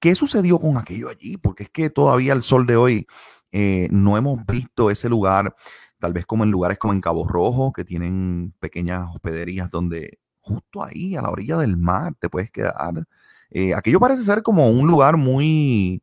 [0.00, 1.36] ¿Qué sucedió con aquello allí?
[1.36, 3.06] Porque es que todavía al sol de hoy
[3.52, 5.54] eh, no hemos visto ese lugar,
[5.98, 10.82] tal vez como en lugares como en Cabo Rojo, que tienen pequeñas hospederías donde justo
[10.82, 13.06] ahí, a la orilla del mar, te puedes quedar.
[13.50, 16.02] Eh, aquello parece ser como un lugar muy,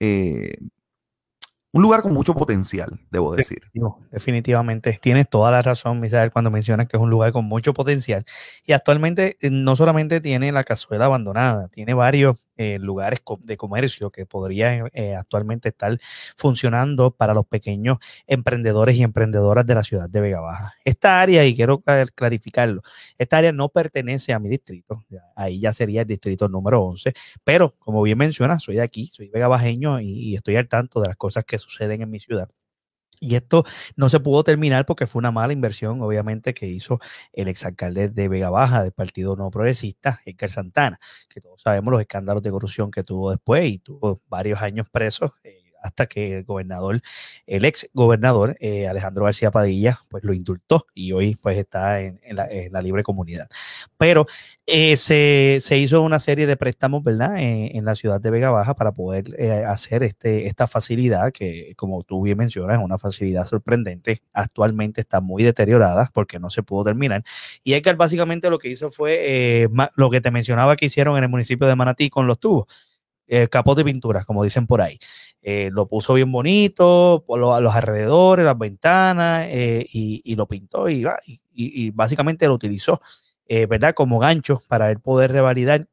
[0.00, 0.56] eh,
[1.72, 3.60] un lugar con mucho potencial, debo decir.
[4.10, 8.24] Definitivamente, tienes toda la razón, Misael, cuando mencionas que es un lugar con mucho potencial.
[8.64, 12.45] Y actualmente no solamente tiene la cazuela abandonada, tiene varios
[12.80, 15.96] lugares de comercio que podrían eh, actualmente estar
[16.36, 20.74] funcionando para los pequeños emprendedores y emprendedoras de la ciudad de Vega Baja.
[20.84, 21.82] Esta área, y quiero
[22.14, 22.82] clarificarlo,
[23.18, 27.12] esta área no pertenece a mi distrito, ahí ya sería el distrito número 11,
[27.44, 31.16] pero como bien menciona, soy de aquí, soy vegabajeño y estoy al tanto de las
[31.16, 32.48] cosas que suceden en mi ciudad.
[33.20, 33.64] Y esto
[33.96, 36.98] no se pudo terminar porque fue una mala inversión, obviamente, que hizo
[37.32, 40.98] el exalcalde de Vega Baja del Partido No Progresista, Edgar Santana,
[41.28, 45.32] que todos sabemos los escándalos de corrupción que tuvo después y tuvo varios años presos.
[45.44, 45.55] Eh,
[45.86, 47.00] hasta que el gobernador,
[47.46, 52.20] el ex gobernador eh, Alejandro García Padilla, pues lo indultó y hoy pues está en,
[52.32, 53.48] la, libre comunidad.
[53.96, 54.26] Pero
[54.66, 57.36] eh, se, hizo una serie de préstamos, ¿verdad?
[57.38, 62.02] En, la ciudad de Vega Baja para poder eh, hacer este, esta facilidad que, como
[62.02, 64.22] tú bien mencionas, es una facilidad sorprendente.
[64.32, 67.22] Actualmente está muy deteriorada porque no se pudo terminar.
[67.62, 71.30] Y Edgar básicamente lo que hizo fue lo que te mencionaba que hicieron en el
[71.30, 72.66] municipio de Manatí con los tubos
[73.26, 74.98] eh, capote de pinturas, como dicen por ahí.
[75.42, 81.06] Eh, lo puso bien bonito, por los alrededores, las ventanas, eh, y, lo pintó y,
[81.54, 83.00] y, básicamente lo utilizó,
[83.46, 83.94] eh, ¿verdad?
[83.94, 85.86] Como gancho para él poder revalidar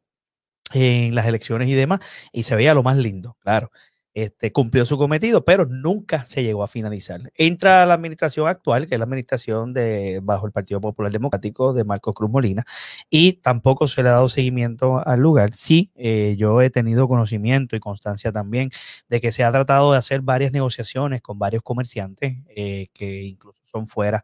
[0.74, 2.00] en las elecciones y demás,
[2.32, 3.72] y se veía lo más lindo, claro.
[4.14, 7.32] Este, cumplió su cometido, pero nunca se llegó a finalizar.
[7.36, 11.84] Entra la administración actual, que es la administración de bajo el Partido Popular Democrático de
[11.84, 12.66] Marcos Cruz Molina,
[13.10, 15.54] y tampoco se le ha dado seguimiento al lugar.
[15.54, 18.70] Sí, eh, yo he tenido conocimiento y constancia también
[19.10, 23.63] de que se ha tratado de hacer varias negociaciones con varios comerciantes eh, que incluso
[23.74, 24.24] son fuera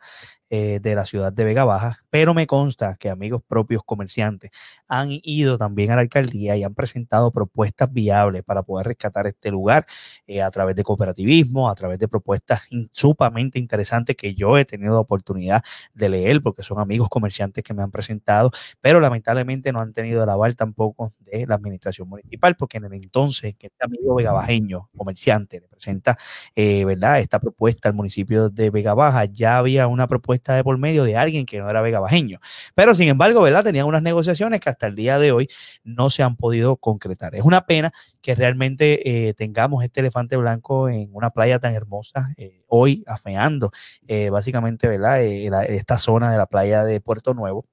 [0.52, 4.50] eh, de la ciudad de Vega Baja, pero me consta que amigos propios comerciantes
[4.88, 9.52] han ido también a la alcaldía y han presentado propuestas viables para poder rescatar este
[9.52, 9.86] lugar
[10.26, 15.00] eh, a través de cooperativismo, a través de propuestas sumamente interesantes que yo he tenido
[15.00, 19.94] oportunidad de leer porque son amigos comerciantes que me han presentado, pero lamentablemente no han
[19.94, 24.16] tenido el aval tampoco de la administración municipal porque en el entonces que este amigo
[24.16, 26.18] vegabajeño comerciante le presenta
[26.56, 27.20] eh, ¿verdad?
[27.20, 31.18] esta propuesta al municipio de Vega Baja, ya había una propuesta de por medio de
[31.18, 32.40] alguien que no era Vega Bajeño.
[32.76, 33.64] Pero sin embargo, ¿verdad?
[33.64, 35.50] Tenían unas negociaciones que hasta el día de hoy
[35.84, 37.36] no se han podido concretar.
[37.36, 42.34] Es una pena que realmente eh, tengamos este elefante blanco en una playa tan hermosa,
[42.38, 43.72] eh, hoy afeando
[44.08, 45.24] eh, básicamente, ¿verdad?
[45.24, 47.66] esta zona de la playa de Puerto Nuevo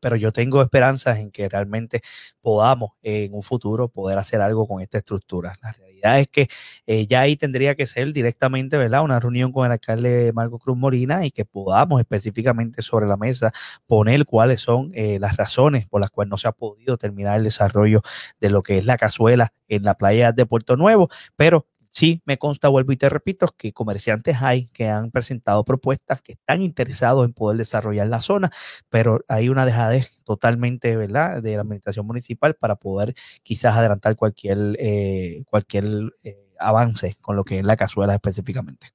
[0.00, 2.00] pero yo tengo esperanzas en que realmente
[2.40, 5.56] podamos en un futuro poder hacer algo con esta estructura.
[5.62, 6.48] La realidad es que
[6.86, 9.02] eh, ya ahí tendría que ser directamente, ¿verdad?
[9.02, 13.52] Una reunión con el alcalde Marco Cruz Morina y que podamos específicamente sobre la mesa
[13.86, 17.44] poner cuáles son eh, las razones por las cuales no se ha podido terminar el
[17.44, 18.02] desarrollo
[18.40, 22.38] de lo que es la cazuela en la playa de Puerto Nuevo, pero sí me
[22.38, 27.24] consta, vuelvo y te repito, que comerciantes hay que han presentado propuestas que están interesados
[27.24, 28.50] en poder desarrollar la zona,
[28.88, 34.76] pero hay una dejadez totalmente, ¿verdad?, de la administración municipal para poder quizás adelantar cualquier,
[34.78, 38.88] eh, cualquier eh, avance con lo que es la cazuela específicamente.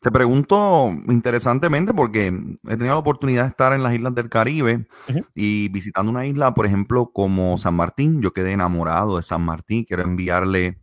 [0.00, 4.86] Te pregunto interesantemente porque he tenido la oportunidad de estar en las islas del Caribe
[5.34, 8.22] y visitando una isla, por ejemplo, como San Martín.
[8.22, 9.84] Yo quedé enamorado de San Martín.
[9.84, 10.78] Quiero enviarle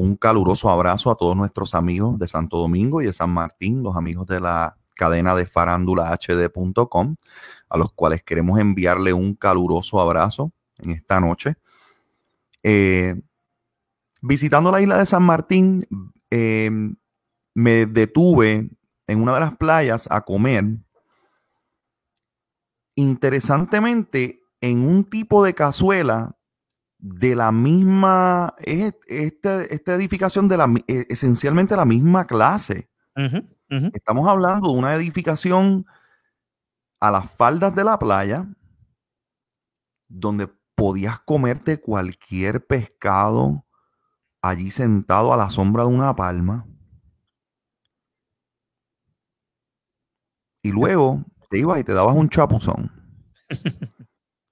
[0.00, 3.96] un caluroso abrazo a todos nuestros amigos de Santo Domingo y de San Martín, los
[3.96, 7.16] amigos de la cadena de farándulahd.com,
[7.68, 11.56] a los cuales queremos enviarle un caluroso abrazo en esta noche.
[12.62, 13.20] Eh,
[14.22, 15.86] visitando la isla de San Martín,
[16.30, 16.96] em,
[17.54, 18.70] me detuve
[19.06, 20.64] en una de las playas a comer.
[22.94, 26.36] Interesantemente, en un tipo de cazuela
[27.00, 32.90] de la misma, es esta, edificación de la, e, esencialmente la misma clase.
[33.92, 35.86] Estamos hablando de una edificación
[37.00, 38.46] a las faldas de la playa,
[40.08, 43.66] donde podías comerte cualquier pescado
[44.42, 46.66] allí sentado a la sombra de una palma.
[50.62, 52.90] Y luego te ibas y te dabas un chapuzón.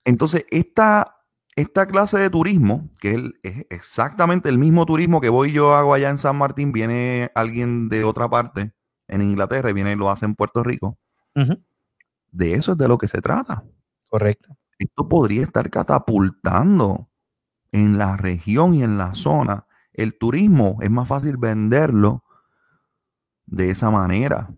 [0.04, 1.17] Entonces, esta
[1.58, 6.08] esta clase de turismo, que es, exactamente el mismo turismo que voy yo hago allá
[6.08, 8.72] en San Martín, viene alguien de otra parte
[9.08, 10.96] en Inglaterra y viene y lo hace en Puerto Rico.
[12.30, 13.64] De eso es de lo que se trata.
[14.08, 14.56] Correcto.
[14.78, 17.10] Esto podría estar catapultando
[17.72, 19.66] en la región y en la zona.
[19.92, 22.22] El turismo es más fácil venderlo
[23.46, 24.48] de esa manera.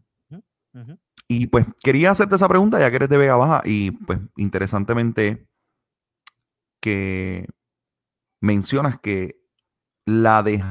[1.28, 5.49] Y pues quería hacerte esa pregunta ya que eres de Vega Baja y pues interesantemente
[6.80, 7.46] que
[8.40, 9.40] mencionas que
[10.06, 10.64] la de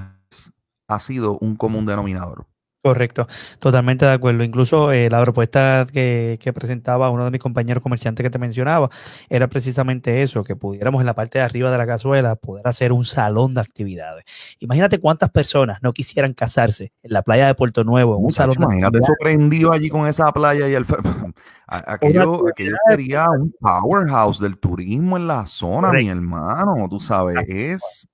[0.88, 2.49] ha sido un común denominador.
[2.82, 3.28] Correcto,
[3.60, 4.42] totalmente de acuerdo.
[4.42, 8.90] Incluso eh, la propuesta que, presentaba uno de mis compañeros comerciantes que te mencionaba
[9.28, 12.94] era precisamente eso, que pudiéramos en la parte de arriba de la cazuela poder hacer
[12.94, 14.24] un salón de actividades.
[14.60, 18.56] Imagínate cuántas personas no quisieran casarse en la playa de Puerto Nuevo, en un salón
[18.58, 20.86] Imagínate sorprendido allí con esa playa y el...
[21.68, 28.08] Aquello, aquello sería un powerhouse del turismo en la zona, mi hermano, tú sabes, es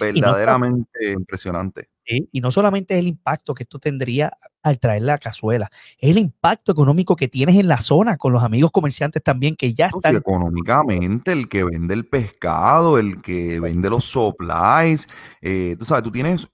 [0.00, 1.90] verdaderamente impresionante.
[2.06, 6.18] Y no solamente es el impacto que esto tendría al traer la cazuela, es el
[6.18, 10.16] impacto económico que tienes en la zona con los amigos comerciantes también que ya están.
[10.16, 15.08] económicamente, el que vende el pescado, el que vende los supplies,
[15.40, 16.48] eh, tú sabes, tú tienes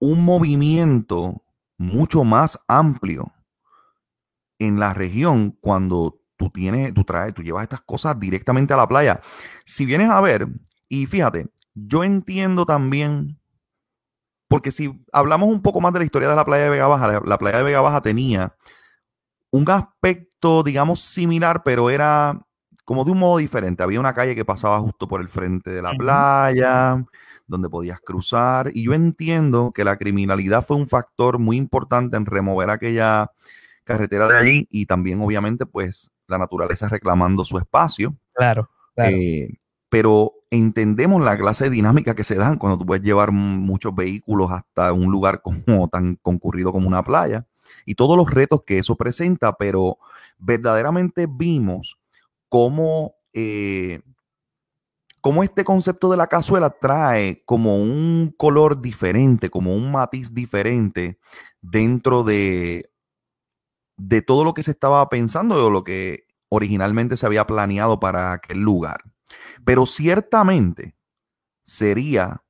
[0.00, 1.42] un movimiento
[1.78, 3.32] mucho más amplio
[4.58, 8.88] en la región cuando tú tienes, tú traes, tú llevas estas cosas directamente a la
[8.88, 9.20] playa.
[9.64, 10.48] Si vienes a ver,
[10.88, 13.39] y fíjate, yo entiendo también
[14.50, 17.22] porque si hablamos un poco más de la historia de la playa de Vega Baja,
[17.24, 18.56] la, playa de Vega Baja tenía
[19.52, 22.36] un aspecto, digamos, similar, pero era
[22.84, 23.84] como de un modo diferente.
[23.84, 27.00] Había una calle que pasaba justo por el frente de la playa,
[27.46, 28.72] donde podías cruzar.
[28.74, 33.30] Y yo entiendo que la criminalidad fue un factor muy importante en remover aquella
[33.84, 38.16] carretera de allí y también, obviamente, pues la naturaleza reclamando su espacio.
[38.34, 39.16] Claro, claro.
[39.16, 43.94] Eh, pero entendemos la clase de dinámica que se dan cuando tú puedes llevar muchos
[43.94, 47.46] vehículos hasta un lugar como tan concurrido como una playa
[47.86, 49.98] y todos los retos que eso presenta, pero
[50.38, 51.98] verdaderamente vimos
[52.48, 54.00] cómo, eh,
[55.20, 61.18] cómo este concepto de la cazuela trae como un color diferente, como un matiz diferente
[61.60, 62.90] dentro de,
[63.96, 68.32] de todo lo que se estaba pensando o lo que originalmente se había planeado para
[68.32, 69.04] aquel lugar.
[69.64, 70.96] Pero ciertamente
[71.62, 72.42] sería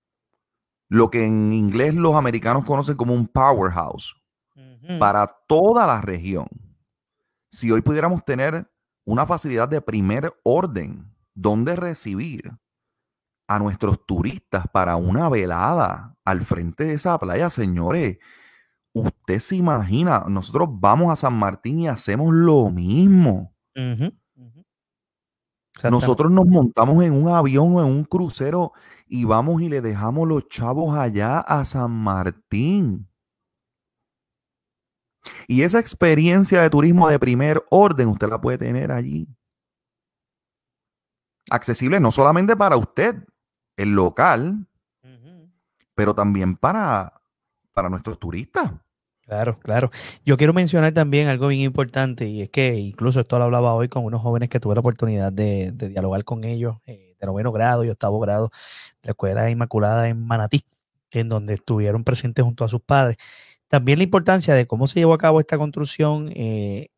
[0.89, 4.17] lo que en inglés los americanos conocen como un powerhouse
[4.99, 6.49] para toda la región.
[7.51, 8.71] Si hoy pudiéramos tener
[9.05, 12.53] una facilidad de primer orden donde recibir
[13.47, 18.19] a nuestros turistas para una velada al frente de esa playa, señores,
[18.93, 23.55] usted se imagina, nosotros vamos a San Martín y hacemos lo mismo.
[25.85, 28.73] Nosotros nos montamos en un avión o en un crucero
[29.07, 33.09] y vamos y le dejamos los chavos allá a San Martín.
[35.47, 39.29] Y esa experiencia de turismo de primer orden usted la puede tener allí.
[41.51, 43.25] Accesible no solamente para usted,
[43.77, 44.67] el local,
[45.95, 47.21] pero también para,
[47.73, 48.73] para nuestros turistas.
[49.31, 49.91] Claro, claro.
[50.27, 53.89] Yo quiero mencionar también algo bien importante y es que incluso esto lo hablaba hoy
[53.89, 57.85] con unos jóvenes que tuve la oportunidad de, dialogar con ellos eh, de noveno grado
[57.85, 58.51] y octavo grado
[59.01, 60.65] de la Escuela Inmaculada en Manatí,
[61.13, 63.19] en donde estuvieron presentes junto a sus padres.
[63.69, 66.89] También la importancia de cómo se llevó a cabo esta construcción eh,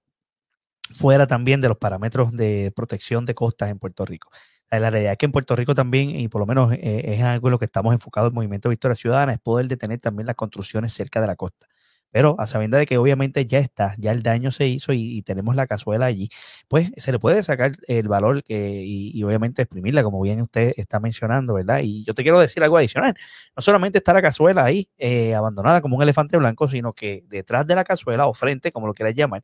[0.94, 4.30] fuera también de los parámetros de protección de costas en Puerto Rico.
[4.70, 7.48] La realidad es que en Puerto Rico también, y por lo menos eh, es algo
[7.48, 10.36] en lo que estamos enfocados en el Movimiento Victoria Ciudadana, es poder detener también las
[10.36, 11.66] construcciones cerca de la costa
[12.12, 15.56] pero a sabienda de que obviamente ya está, ya el daño se hizo y, tenemos
[15.56, 16.28] la cazuela allí,
[16.68, 21.00] pues se le puede sacar el valor que, y, obviamente exprimirla, como bien usted está
[21.00, 21.80] mencionando, ¿verdad?
[21.82, 23.16] Y yo te quiero decir algo adicional,
[23.56, 27.66] no solamente está la cazuela ahí eh, abandonada como un elefante blanco, sino que detrás
[27.66, 29.42] de la cazuela o frente, como lo quieras llamar,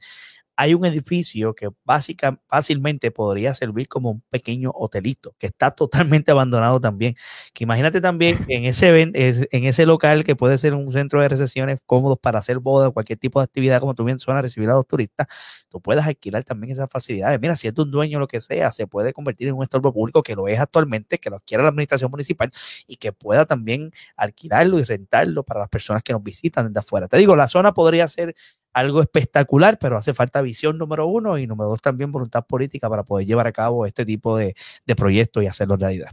[0.58, 6.32] hay un edificio que básicamente fácilmente podría servir como un pequeño hotelito, que está totalmente
[6.32, 7.14] abandonado también.
[7.54, 11.78] Que imagínate también en ese, en ese local que puede ser un centro de recesiones
[11.86, 14.84] cómodos para hacer bodas, cualquier tipo de actividad, como tú bien suena, recibir a los
[14.84, 15.28] turistas,
[15.68, 17.38] tú puedes alquilar también esas facilidades.
[17.40, 20.24] Mira, si es un dueño lo que sea, se puede convertir en un estorbo público
[20.24, 22.50] que lo es actualmente, que lo quiera la administración municipal
[22.88, 27.06] y que pueda también alquilarlo y rentarlo para las personas que nos visitan desde afuera.
[27.06, 28.34] Te digo, la zona podría ser
[28.72, 33.02] algo espectacular, pero hace falta visión número uno y número dos también voluntad política para
[33.02, 34.54] poder llevar a cabo este tipo de,
[34.96, 36.12] proyectos y hacerlo realidad.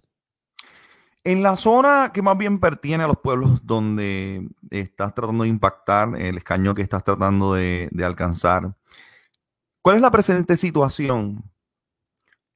[1.23, 6.09] En la zona que más bien pertiene a los pueblos donde estás tratando de impactar,
[6.19, 8.75] el escaño que estás tratando de, alcanzar,
[9.81, 11.43] ¿cuál es la presente situación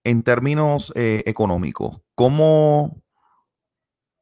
[0.04, 2.00] en términos eh, económicos?
[2.14, 3.02] ¿Cómo,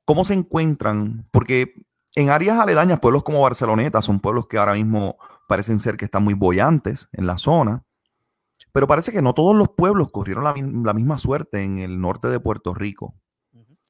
[0.06, 1.28] ¿Cómo se encuentran?
[1.32, 1.74] Porque
[2.16, 6.24] en áreas aledañas, pueblos como Barceloneta son pueblos que ahora mismo parecen ser que están
[6.24, 7.84] muy boyantes en la zona,
[8.72, 12.40] pero parece que no todos los pueblos corrieron la, misma suerte en el norte de
[12.40, 13.16] Puerto Rico.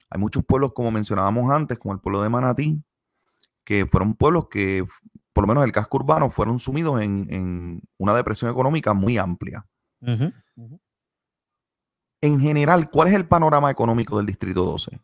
[0.10, 2.82] Hay muchos pueblos, como mencionábamos antes, como el pueblo de Manatí,
[3.66, 4.86] que fueron pueblos que,
[5.34, 9.66] por lo menos el casco urbano, fueron sumidos en, una depresión económica muy amplia.
[12.28, 15.00] En general, ¿cuál es el panorama económico del Distrito 12?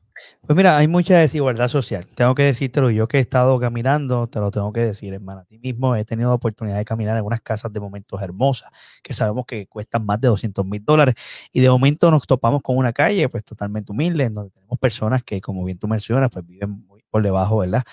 [0.46, 2.06] Pues mira, hay mucha desigualdad social.
[2.16, 5.40] Tengo que decírtelo, yo que he estado caminando, te lo tengo que decir, hermano.
[5.40, 8.70] A ti mismo he tenido la oportunidad de caminar en unas casas de momentos hermosas,
[9.02, 11.16] que sabemos que cuestan más de 200 mil dólares.
[11.54, 15.24] Y de momento nos topamos con una calle, pues totalmente humilde, en donde tenemos personas
[15.24, 17.84] que, como bien tú mencionas, pues viven muy por debajo, ¿verdad?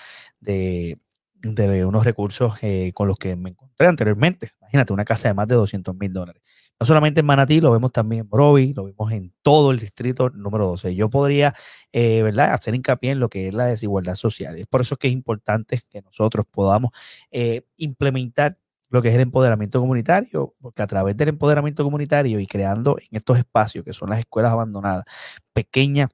[0.41, 0.99] De,
[1.41, 4.51] de unos recursos eh, con los que me encontré anteriormente.
[4.59, 6.43] Imagínate, una casa de más de 200 mil dólares.
[6.81, 10.31] No solamente en Manatí, lo vemos también en Brovi, lo vemos en todo el distrito
[10.31, 10.95] número 12.
[10.95, 11.53] Yo podría,
[11.91, 14.57] eh, ¿verdad?, hacer hincapié en lo que es la desigualdad social.
[14.57, 16.89] Es por eso que es importante que nosotros podamos
[17.29, 18.57] eh, implementar
[18.89, 23.15] lo que es el empoderamiento comunitario, porque a través del empoderamiento comunitario y creando en
[23.15, 25.05] estos espacios que son las escuelas abandonadas,
[25.53, 26.09] pequeñas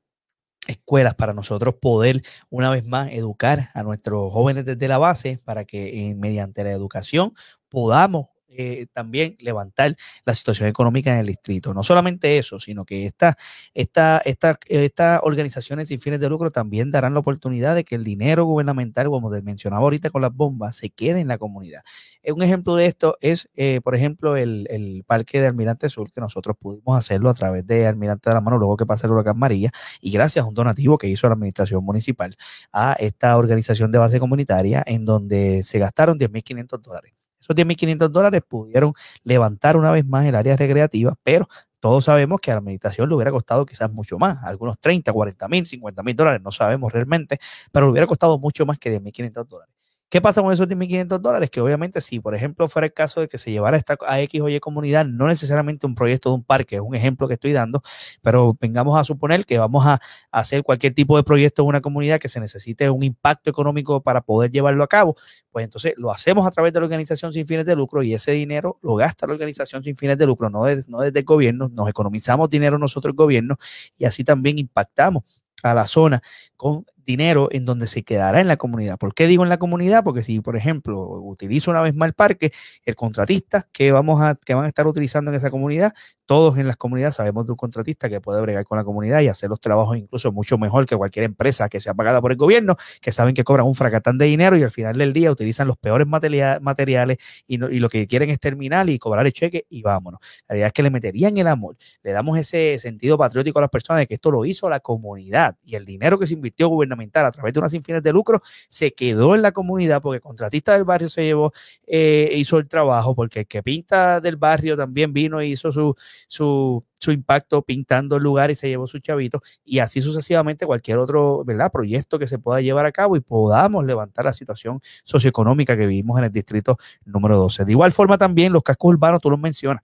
[0.68, 5.64] escuelas para nosotros poder una vez más educar a nuestros jóvenes desde la base para
[5.64, 7.34] que eh, mediante la educación
[7.70, 11.74] podamos eh, también levantar la situación económica en el distrito.
[11.74, 13.38] No solamente eso, sino que esta,
[13.74, 18.04] esta, esta, estas organizaciones sin fines de lucro también darán la oportunidad de que el
[18.04, 21.82] dinero gubernamental, como mencionaba ahorita con las bombas, se quede en la comunidad.
[22.24, 26.12] Eh, un ejemplo de esto es, eh, por ejemplo, el, el, parque de Almirante Sur,
[26.12, 29.14] que nosotros pudimos hacerlo a través de Almirante de la Mano, luego que pasa el
[29.14, 32.36] huracán María, y gracias a un donativo que hizo la administración municipal
[32.72, 38.42] a esta organización de base comunitaria, en donde se gastaron 10.500 dólares Esos 10.500 dólares
[38.48, 41.48] pudieron levantar una vez más el área recreativa, pero
[41.80, 45.48] todos sabemos que a la meditación le hubiera costado quizás mucho más, algunos 30, 40
[45.48, 47.40] mil, 50 mil dólares, no sabemos realmente,
[47.72, 49.77] pero le hubiera costado mucho más que 10.500 dólares.
[50.10, 51.50] ¿Qué pasa con esos 10.500 dólares?
[51.50, 54.40] Que obviamente si, por ejemplo, fuera el caso de que se llevara esta, a X
[54.40, 57.52] o Y comunidad, no necesariamente un proyecto de un parque, es un ejemplo que estoy
[57.52, 57.82] dando,
[58.22, 60.00] pero vengamos a suponer que vamos a
[60.32, 64.22] hacer cualquier tipo de proyecto en una comunidad que se necesite un impacto económico para
[64.22, 65.18] poder llevarlo a cabo,
[65.52, 68.32] pues entonces lo hacemos a través de la organización sin fines de lucro y ese
[68.32, 71.90] dinero lo gasta la organización sin fines de lucro, no, no desde el gobierno, nos
[71.90, 73.58] economizamos dinero nosotros el gobierno
[73.98, 76.22] y así también impactamos a la zona
[76.56, 78.98] con dinero en donde se quedará en la comunidad.
[79.00, 80.04] ¿Por qué digo en la comunidad?
[80.04, 82.52] Porque si, por ejemplo, utilizo una vez más el parque,
[82.86, 85.94] el contratista que, vamos a, que van a estar utilizando en esa comunidad,
[86.26, 89.30] todos en las comunidades sabemos de un contratista que puede bregar con la comunidad y
[89.30, 92.76] hacer los trabajos incluso mucho mejor que cualquier empresa que sea pagada por el gobierno,
[93.02, 95.78] que saben que cobran un fracatán de dinero y al final del día utilizan los
[95.78, 100.20] peores materiales y, y lo que quieren es terminar y cobrar el cheque y vámonos.
[100.50, 103.72] La realidad es que le meterían el amor, le damos ese sentido patriótico a las
[103.72, 106.68] personas de que esto lo hizo la comunidad y el dinero que se invirtió
[107.14, 110.74] a través de unas sin de lucro, se quedó en la comunidad porque el contratista
[110.74, 111.54] del barrio se llevó,
[111.86, 115.96] eh, hizo el trabajo, porque el que pinta del barrio también vino y hizo su,
[116.28, 120.98] su, su impacto pintando el lugar y se llevó su chavito y así sucesivamente cualquier
[120.98, 121.72] otro ¿verdad?
[121.72, 126.18] proyecto que se pueda llevar a cabo y podamos levantar la situación socioeconómica que vivimos
[126.18, 127.66] en el distrito número 12.
[127.66, 129.84] De igual forma también los cascos urbanos, tú los mencionas,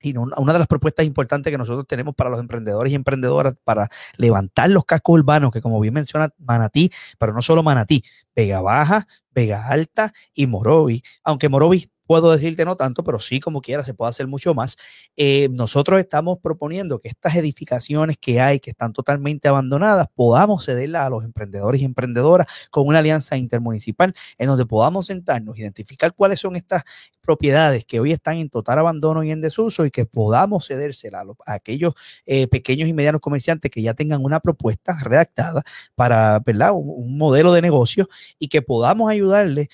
[0.00, 3.88] y una de las propuestas importantes que nosotros tenemos para los emprendedores y emprendedoras para
[4.16, 8.02] levantar los cascos urbanos, que como bien menciona Manatí, pero no solo Manatí,
[8.34, 13.60] Vega Baja, Vega Alta y Morovi, aunque Morovi puedo decirte no tanto, pero sí como
[13.60, 14.76] quiera se puede hacer mucho más.
[15.16, 21.06] Eh, nosotros estamos proponiendo que estas edificaciones que hay, que están totalmente abandonadas, podamos cederlas
[21.06, 26.40] a los emprendedores y emprendedoras con una alianza intermunicipal en donde podamos sentarnos, identificar cuáles
[26.40, 26.82] son estas
[27.20, 31.52] propiedades que hoy están en total abandono y en desuso y que podamos cedérselas a,
[31.52, 31.94] aquellos
[32.26, 35.62] eh, pequeños y medianos comerciantes que ya tengan una propuesta redactada
[35.94, 36.72] para ¿verdad?
[36.74, 38.08] Un, modelo de negocio
[38.40, 39.68] y que podamos ayudarles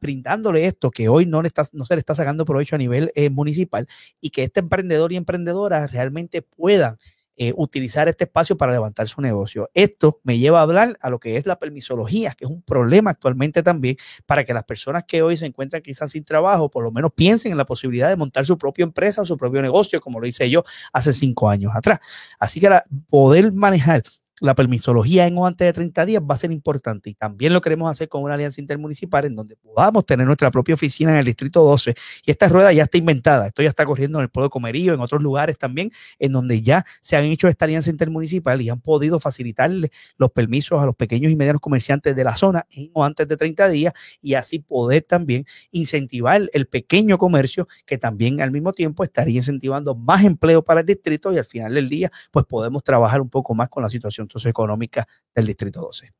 [0.00, 3.12] brindándole esto que hoy no le está no se le está sacando provecho a nivel
[3.14, 3.86] eh, municipal
[4.20, 6.98] y que este emprendedor y emprendedora realmente puedan
[7.34, 9.70] eh, utilizar este espacio para levantar su negocio.
[9.72, 13.10] Esto me lleva a hablar a lo que es la permisología, que es un problema
[13.10, 13.96] actualmente también
[14.26, 17.50] para que las personas que hoy se encuentran quizás sin trabajo, por lo menos piensen
[17.50, 20.50] en la posibilidad de montar su propia empresa o su propio negocio, como lo hice
[20.50, 22.00] yo hace cinco años atrás.
[22.38, 22.68] Así que
[23.08, 24.02] poder manejar
[24.42, 27.60] la permisología en o antes de 30 días va a ser importante y también lo
[27.60, 31.24] queremos hacer con una alianza intermunicipal en donde podamos tener nuestra propia oficina en el
[31.24, 31.94] distrito 12
[32.26, 34.94] y esta rueda ya está inventada, esto ya está corriendo en el pueblo de Comerío,
[34.94, 38.80] en otros lugares también, en donde ya se han hecho esta alianza intermunicipal y han
[38.80, 43.04] podido facilitarle los permisos a los pequeños y medianos comerciantes de la zona en o
[43.04, 48.50] antes de 30 días y así poder también incentivar el pequeño comercio que también al
[48.50, 52.44] mismo tiempo estaría incentivando más empleo para el distrito y al final del día pues
[52.46, 56.12] podemos trabajar un poco más con la situación socioeconómica del Distrito 12.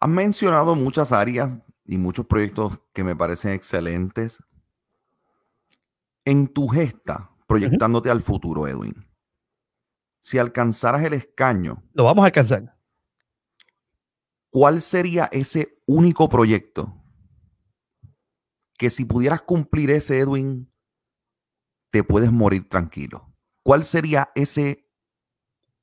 [0.00, 1.50] Has mencionado muchas áreas
[1.84, 4.42] y muchos proyectos que me parecen excelentes.
[6.24, 9.08] En tu gesta, proyectándote al futuro, Edwin,
[10.20, 11.82] si alcanzaras el escaño.
[11.94, 12.76] Lo vamos a alcanzar.
[14.50, 17.02] ¿Cuál sería ese único proyecto
[18.76, 20.72] que si pudieras cumplir ese, Edwin,
[21.90, 23.32] te puedes morir tranquilo?
[23.62, 24.88] ¿Cuál sería ese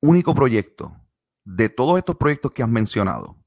[0.02, 0.95] único proyecto
[1.45, 3.38] de todos estos proyectos que has mencionado,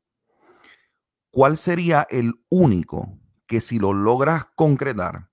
[1.31, 5.31] ¿cuál sería el único que si lo logras concretar,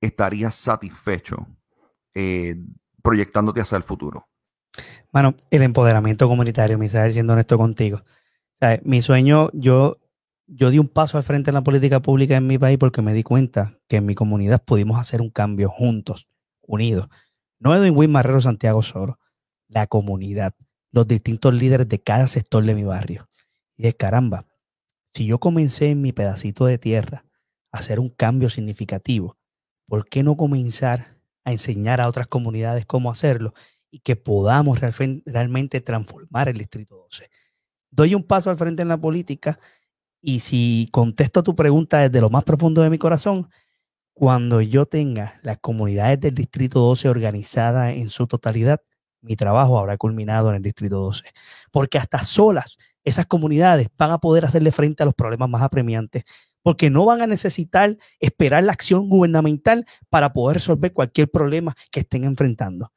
[0.00, 1.46] estarías satisfecho
[2.14, 2.56] eh,
[3.02, 4.28] proyectándote hacia el futuro?
[5.12, 8.02] Bueno, el empoderamiento comunitario, Misael, siendo honesto contigo.
[8.82, 9.98] mi sueño, yo,
[10.46, 13.14] yo di un paso al frente en la política pública en mi país porque me
[13.14, 16.28] di cuenta que en mi comunidad pudimos hacer un cambio juntos,
[16.60, 17.08] unidos.
[17.58, 19.18] No Edwin Win Marrero Santiago Soro,
[19.68, 20.54] la comunidad,
[20.92, 23.28] los distintos líderes de cada sector de mi barrio.
[23.76, 24.46] Y de caramba,
[25.10, 27.24] si yo comencé en mi pedacito de tierra
[27.72, 29.36] a hacer un cambio significativo,
[29.86, 33.54] ¿por qué no comenzar a enseñar a otras comunidades cómo hacerlo
[33.90, 37.30] y que podamos realmente transformar el Distrito 12?
[37.90, 39.58] Doy un paso al frente en la política
[40.20, 43.48] y si contesto tu pregunta desde lo más profundo de mi corazón,
[44.12, 48.80] cuando yo tenga las comunidades del Distrito 12 organizadas en su totalidad,
[49.26, 51.24] mi trabajo habrá culminado en el Distrito 12.
[51.70, 56.24] Porque hasta solas esas comunidades van a poder hacerle frente a los problemas más apremiantes,
[56.62, 62.00] porque no van a necesitar esperar la acción gubernamental para poder resolver cualquier problema que
[62.00, 62.92] estén enfrentando.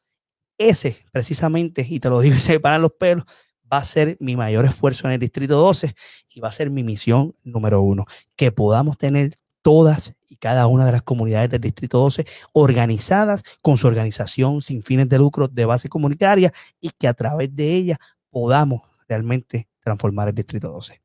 [0.57, 3.25] Ese, precisamente, y te lo digo y se paran los pelos,
[3.71, 5.93] va a ser mi mayor esfuerzo en el Distrito 12
[6.33, 8.05] y va a ser mi misión número uno,
[8.35, 13.77] que podamos tener todas y cada una de las comunidades del Distrito 12 organizadas con
[13.77, 17.99] su organización sin fines de lucro de base comunitaria y que a través de ella
[18.29, 21.01] podamos realmente transformar el Distrito 12.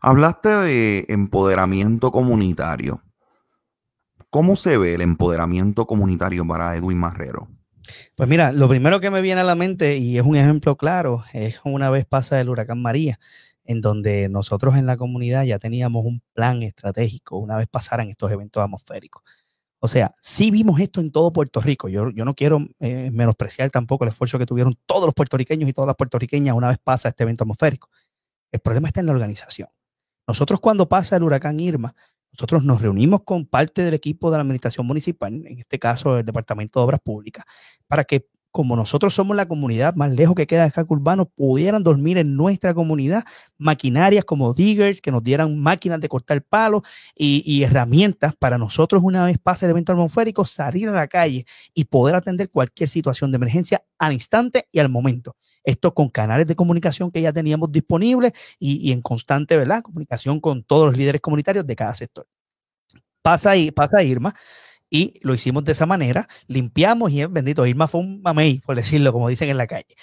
[0.00, 3.02] Hablaste de empoderamiento comunitario.
[4.30, 7.48] ¿Cómo se ve el empoderamiento comunitario para Edwin Marrero?
[8.14, 11.24] Pues mira, lo primero que me viene a la mente, y es un ejemplo claro,
[11.32, 13.18] es una vez pasa el huracán María,
[13.68, 18.32] en donde nosotros en la comunidad ya teníamos un plan estratégico una vez pasaran estos
[18.32, 19.22] eventos atmosféricos.
[19.78, 21.88] O sea, sí vimos esto en todo Puerto Rico.
[21.88, 25.72] Yo, yo no quiero eh, menospreciar tampoco el esfuerzo que tuvieron todos los puertorriqueños y
[25.74, 27.90] todas las puertorriqueñas una vez pasa este evento atmosférico.
[28.50, 29.68] El problema está en la organización.
[30.26, 31.94] Nosotros cuando pasa el huracán Irma,
[32.32, 36.24] nosotros nos reunimos con parte del equipo de la administración municipal, en este caso el
[36.24, 37.44] Departamento de Obras Públicas,
[37.86, 41.82] para que como nosotros somos la comunidad más lejos que queda de casco urbano, pudieran
[41.82, 43.24] dormir en nuestra comunidad
[43.58, 46.82] maquinarias como diggers, que nos dieran máquinas de cortar palos
[47.14, 51.44] y, y, herramientas para nosotros, una vez pase el evento atmosférico, salir a la calle
[51.74, 55.36] y poder atender cualquier situación de emergencia al instante y al momento.
[55.64, 59.82] Esto con canales de comunicación que ya teníamos disponibles y, y en constante ¿verdad?
[59.82, 62.26] comunicación con todos los líderes comunitarios de cada sector.
[63.22, 64.34] Pasa, ahí, pasa Irma
[64.90, 69.12] y lo hicimos de esa manera, limpiamos y bendito, Irma fue un mamey, por decirlo,
[69.12, 69.96] como dicen en la calle.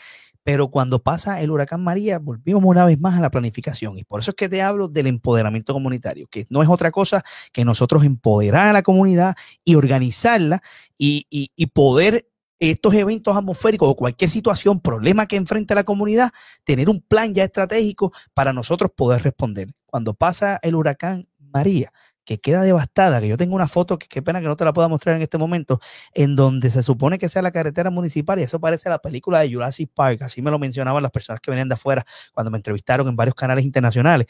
[0.43, 3.97] Pero cuando pasa el huracán María, volvimos una vez más a la planificación.
[3.97, 7.23] Y por eso es que te hablo del empoderamiento comunitario, que no es otra cosa
[7.51, 10.61] que nosotros empoderar a la comunidad y organizarla
[10.99, 12.29] y, y, y poder
[12.59, 16.29] estos eventos atmosféricos o cualquier situación, problema que enfrente la comunidad,
[16.63, 19.69] tener un plan ya estratégico para nosotros poder responder.
[19.87, 21.91] Cuando pasa el huracán María,
[22.25, 24.73] que queda devastada, que yo tengo una foto que qué pena que no te la
[24.73, 25.79] pueda mostrar en este momento,
[26.13, 29.53] en donde se supone que sea la carretera municipal y eso parece la película de
[29.53, 33.07] Jurassic Park, así me lo mencionaban las personas que venían de afuera cuando me entrevistaron
[33.07, 34.27] en varios canales internacionales.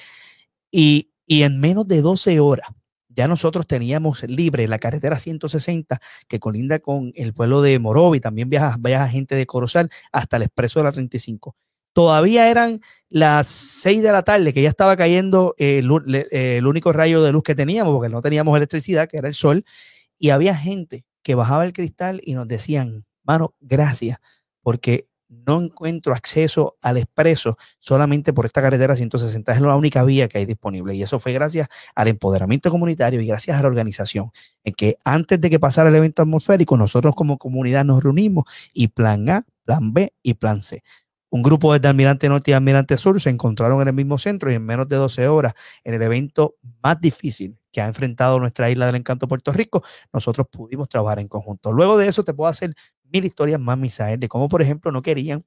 [0.72, 2.70] Y, y en menos de 12 horas,
[3.10, 8.50] ya nosotros teníamos libre la carretera 160 que colinda con el pueblo de Morovi, también
[8.50, 11.56] viaja, viaja gente de Corozal hasta el expreso de la 35
[11.96, 15.90] todavía eran las 6 de la tarde, que ya estaba cayendo el,
[16.30, 19.64] el, único rayo de luz que teníamos, porque no teníamos electricidad, que era el sol,
[20.20, 24.18] y había gente que bajaba el cristal y nos decían, mano, gracias,
[24.62, 29.54] porque no encuentro acceso al expreso solamente por esta carretera 160.
[29.54, 30.96] Es la única vía que hay disponible.
[30.96, 34.32] Y eso fue gracias al empoderamiento comunitario y gracias a la organización,
[34.66, 38.44] en que antes de que pasara el evento atmosférico, nosotros como comunidad nos reunimos
[38.74, 40.84] y plan A, plan B y plan C.
[41.36, 44.56] Un grupo de Almirante Norte y Almirante Sur se encontraron en el mismo centro y
[44.56, 48.86] en menos de 12 horas, en el evento más difícil que ha enfrentado nuestra isla
[48.86, 49.84] del encanto Puerto Rico,
[50.14, 51.74] nosotros pudimos trabajar en conjunto.
[51.74, 52.74] Luego de eso te puedo hacer
[53.12, 55.44] mil historias más, Misael, de cómo, por ejemplo, no querían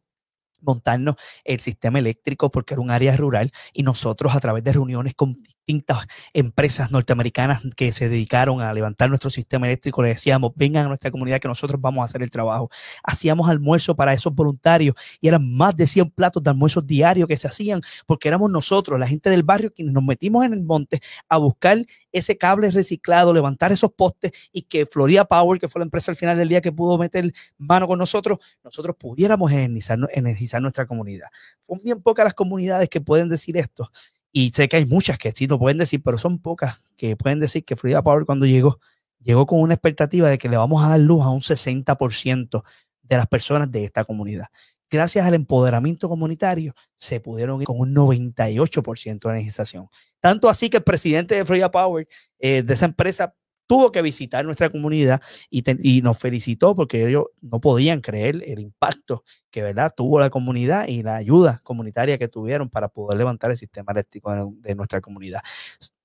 [0.61, 5.15] montarnos el sistema eléctrico porque era un área rural y nosotros a través de reuniones
[5.15, 5.39] con
[5.69, 10.89] distintas empresas norteamericanas que se dedicaron a levantar nuestro sistema eléctrico le decíamos vengan a
[10.89, 12.71] nuestra comunidad que nosotros vamos a hacer el trabajo
[13.03, 17.37] hacíamos almuerzo para esos voluntarios y eran más de 100 platos de almuerzos diarios que
[17.37, 21.01] se hacían porque éramos nosotros la gente del barrio quienes nos metimos en el monte
[21.29, 25.85] a buscar ese cable reciclado levantar esos postes y que Florida Power que fue la
[25.85, 30.63] empresa al final del día que pudo meter mano con nosotros nosotros pudiéramos energizar, energizar
[30.63, 31.29] nuestra comunidad.
[31.67, 33.91] Son bien pocas las comunidades que pueden decir esto.
[34.33, 37.41] Y sé que hay muchas que sí lo pueden decir, pero son pocas que pueden
[37.41, 38.79] decir que Frida Power cuando llegó,
[39.21, 42.63] llegó con una expectativa de que le vamos a dar luz a un 60%
[43.03, 44.47] de las personas de esta comunidad.
[44.91, 49.89] Gracias al empoderamiento comunitario, se pudieron ir con un 98% de energización.
[50.21, 52.09] Tanto así que el presidente de Frida Power,
[52.39, 53.35] eh, de esa empresa,
[53.69, 55.63] tuvo que visitar nuestra comunidad y,
[56.03, 59.93] nos felicitó porque ellos no podían creer el impacto que ¿verdad?
[59.95, 64.33] tuvo la comunidad y la ayuda comunitaria que tuvieron para poder levantar el sistema eléctrico
[64.33, 65.43] de, de nuestra comunidad.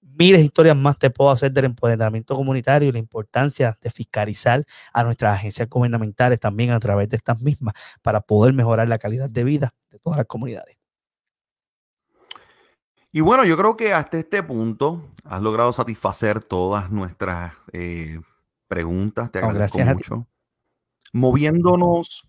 [0.02, 4.66] Miles de historias más te puedo hacer del empoderamiento comunitario y la importancia de fiscalizar
[4.92, 9.30] a nuestras agencias gubernamentales también a través de estas mismas para poder mejorar la calidad
[9.30, 10.83] de vida de todas las comunidades.
[13.16, 18.20] Y bueno, yo creo que hasta este punto has logrado satisfacer todas nuestras eh,
[18.68, 19.32] preguntas.
[19.32, 20.28] Te agradezco oh, mucho.
[21.14, 22.28] Moviéndonos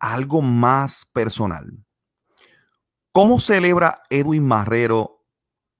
[0.00, 1.72] a algo más personal.
[3.12, 5.24] ¿Cómo celebra Edwin Marrero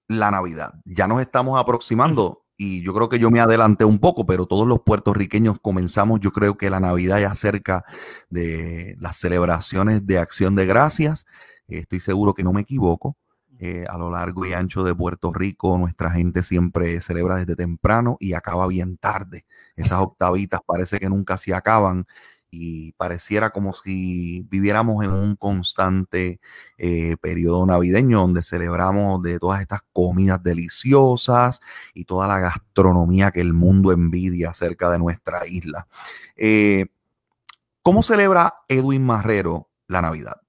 [0.07, 0.73] la Navidad?
[0.85, 4.69] Ya nos estamos aproximando y yo creo que yo me adelanté un poco, pero todos
[4.69, 7.85] los puertorriqueños comenzamos, yo creo que la Navidad ya cerca
[8.31, 11.27] de las celebraciones de acción de gracias.
[11.67, 13.17] Estoy seguro que no me equivoco.
[13.61, 18.17] Eh, a lo largo y ancho de Puerto Rico, nuestra gente siempre celebra desde temprano
[18.21, 19.47] y acaba bien tarde.
[19.75, 22.07] Esas octavitas parece que nunca se acaban
[22.51, 26.41] y pareciera como si viviéramos en un constante
[26.79, 31.61] eh, periodo navideño donde celebramos de todas estas comidas deliciosas
[31.95, 35.87] y toda la gastronomía que el mundo envidia acerca de nuestra isla.
[36.37, 36.87] Eh,
[37.83, 40.41] ¿Cómo celebra Edwin Marrero la Navidad?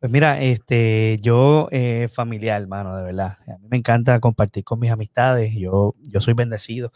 [0.00, 3.36] Pues mira, este, yo eh, familiar, hermano, de verdad.
[3.46, 5.54] A mí me encanta compartir con mis amistades.
[5.54, 6.90] Yo, yo soy bendecido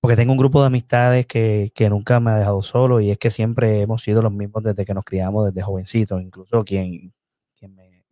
[0.00, 3.30] porque tengo un grupo de amistades que, nunca me ha dejado solo y es que
[3.30, 7.12] siempre hemos sido los mismos desde que nos criamos, desde jovencitos, incluso quien,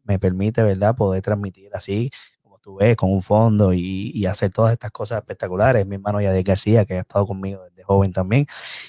[0.05, 2.11] me, permite, ¿verdad?, poder transmitir así,
[2.43, 5.87] como tú ves, con un fondo y, hacer todas estas cosas espectaculares.
[5.87, 8.47] Mi hermano Yadier García, que ha estado conmigo desde joven también,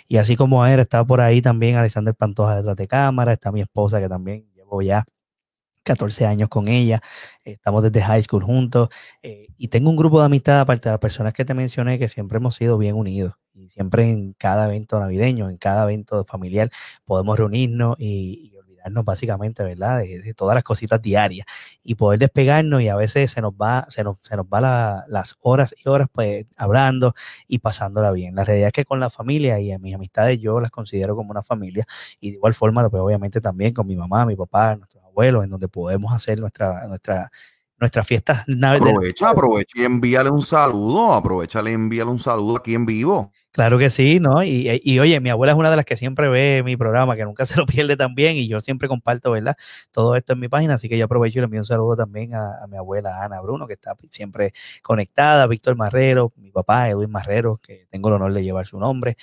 [0.07, 3.61] y así como él, está por ahí también Alexander Pantoja detrás de cámara, está mi
[3.61, 5.05] esposa que también llevo ya
[5.85, 7.01] 14 años con ella,
[7.45, 8.89] estamos desde high school juntos
[9.23, 12.09] eh, y tengo un grupo de amistad aparte de las personas que te mencioné que
[12.09, 16.69] siempre hemos sido bien unidos y siempre en cada evento navideño, en cada evento familiar
[17.05, 18.51] podemos reunirnos y,
[19.03, 19.99] básicamente, ¿verdad?
[19.99, 21.47] De, todas las cositas diarias
[21.83, 25.35] y poder despegarnos y a veces se nos va, se nos, se nos va las
[25.41, 27.13] horas y horas pues hablando
[27.47, 28.35] y pasándola bien.
[28.35, 31.31] La realidad es que con la familia y a mis amistades yo las considero como
[31.31, 31.85] una familia
[32.19, 35.49] y de igual forma, pues obviamente también con mi mamá, mi papá, nuestros abuelos, en
[35.49, 37.31] donde podemos hacer nuestra, nuestra,
[37.79, 42.85] nuestras fiestas Aprovecha, aprovecha y envíale un saludo, aprovechale y envíale un saludo aquí en
[42.85, 43.31] vivo.
[43.51, 44.43] Claro que sí, ¿no?
[44.43, 47.23] Y, y, oye, mi abuela es una de las que siempre ve mi programa, que
[47.23, 49.55] nunca se lo pierde también, y yo siempre comparto, ¿verdad?
[49.91, 52.33] Todo esto en mi página, así que yo aprovecho y le envío un saludo también
[52.35, 57.57] a, mi abuela Ana Bruno, que está siempre conectada, Víctor Marrero, mi papá Edwin Marrero,
[57.57, 59.17] que tengo el honor de llevar su nombre,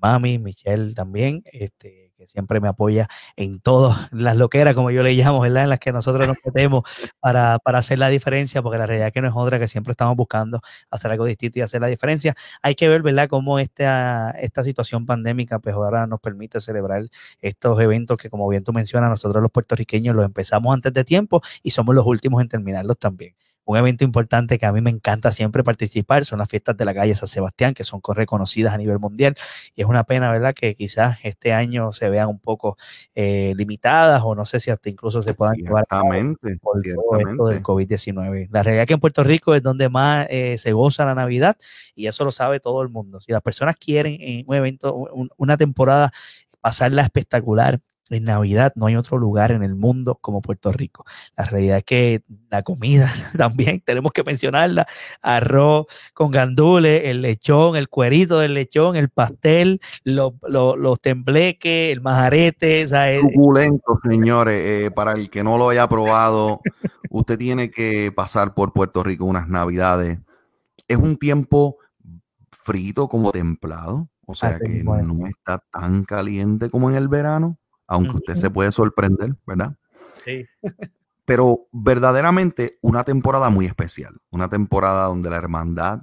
[0.00, 5.40] mami, Michelle también, este, siempre me apoya en todas las loqueras, como yo le llamo,
[5.40, 5.64] ¿verdad?
[5.64, 6.84] En las que nosotros nos metemos
[7.20, 10.16] para, hacer la diferencia, porque la realidad es que no es otra que siempre estamos
[10.16, 10.60] buscando
[10.90, 12.34] hacer algo distinto y hacer la diferencia.
[12.62, 17.04] Hay que ver, cómo esta, esta situación pandémica, pues ahora nos permite celebrar
[17.40, 21.42] estos eventos que, como bien tú mencionas, nosotros los puertorriqueños los empezamos antes de tiempo
[21.62, 23.34] y somos los últimos en terminarlos también
[23.64, 26.94] un evento importante que a mí me encanta siempre participar son las fiestas de la
[26.94, 29.36] calle San Sebastián, que son reconocidas a nivel mundial.
[29.74, 32.76] Y es una pena, ¿verdad?, que quizás este año se vean un poco
[33.14, 35.84] eh, limitadas o no sé si hasta incluso se puedan llevar
[36.60, 38.48] por todo esto del COVID-19.
[38.50, 41.56] La realidad es que en Puerto Rico es donde más eh, se goza la Navidad
[41.94, 43.20] y eso lo sabe todo el mundo.
[43.20, 46.12] Si las personas quieren en un evento, una temporada
[46.60, 47.80] pasarla espectacular,
[48.14, 51.04] en Navidad no hay otro lugar en el mundo como Puerto Rico.
[51.36, 54.86] La realidad es que la comida también tenemos que mencionarla.
[55.22, 60.32] Arroz con gandules, el lechón, el cuerito del lechón, el pastel, los,
[61.00, 62.86] tembleques, el majarete.
[62.88, 64.62] Suculento, señores.
[64.62, 66.60] Eh, para el que no lo haya probado,
[67.10, 70.18] usted tiene que pasar por Puerto Rico unas Navidades.
[70.88, 71.78] Es un tiempo
[72.50, 74.08] frito como templado.
[74.24, 78.72] O sea que no está tan caliente como en el verano aunque usted se puede
[78.72, 79.76] sorprender, ¿verdad?
[80.24, 80.46] Sí.
[81.24, 86.02] Pero verdaderamente una temporada muy especial, una temporada donde la hermandad,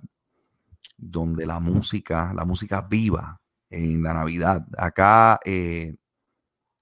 [0.98, 4.66] donde la música, la música viva en la Navidad.
[4.78, 5.98] Acá eh,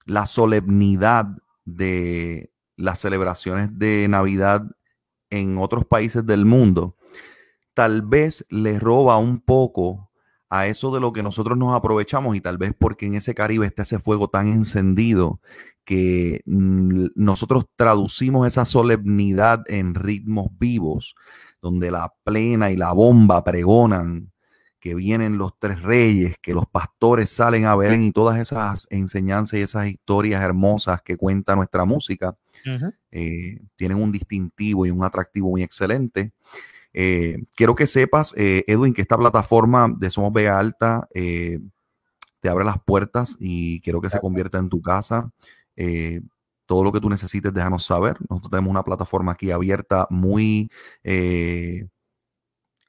[0.06, 1.26] la solemnidad
[1.64, 4.64] de las celebraciones de Navidad
[5.30, 6.96] en otros países del mundo
[7.78, 10.07] tal vez le roba un poco
[10.50, 13.66] a eso de lo que nosotros nos aprovechamos y tal vez porque en ese Caribe
[13.66, 15.40] está ese fuego tan encendido
[15.84, 21.14] que mm, nosotros traducimos esa solemnidad en ritmos vivos,
[21.60, 24.32] donde la plena y la bomba pregonan
[24.80, 29.58] que vienen los tres reyes, que los pastores salen a ver y todas esas enseñanzas
[29.58, 32.36] y esas historias hermosas que cuenta nuestra música,
[33.10, 36.32] eh, tienen un distintivo y un atractivo muy excelente.
[37.00, 41.60] Eh, quiero que sepas, eh, Edwin, que esta plataforma de Somos Vega Alta eh,
[42.40, 45.30] te abre las puertas y quiero que se convierta en tu casa.
[46.66, 48.16] todo lo que tú necesites, déjanos saber.
[48.28, 50.72] Nosotros tenemos una plataforma aquí abierta, muy,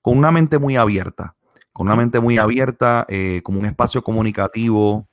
[0.01, 1.35] con una mente muy abierta,
[1.71, 3.05] con una mente muy abierta,
[3.43, 5.07] como un espacio comunicativo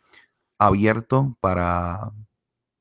[0.58, 2.12] abierto para,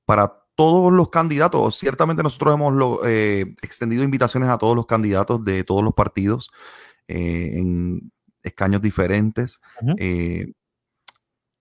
[0.06, 5.64] para todos los candidatos, ciertamente nosotros hemos eh, extendido invitaciones a todos los candidatos de
[5.64, 6.50] todos los partidos
[7.08, 9.62] eh, en escaños diferentes.
[9.98, 10.54] Eh,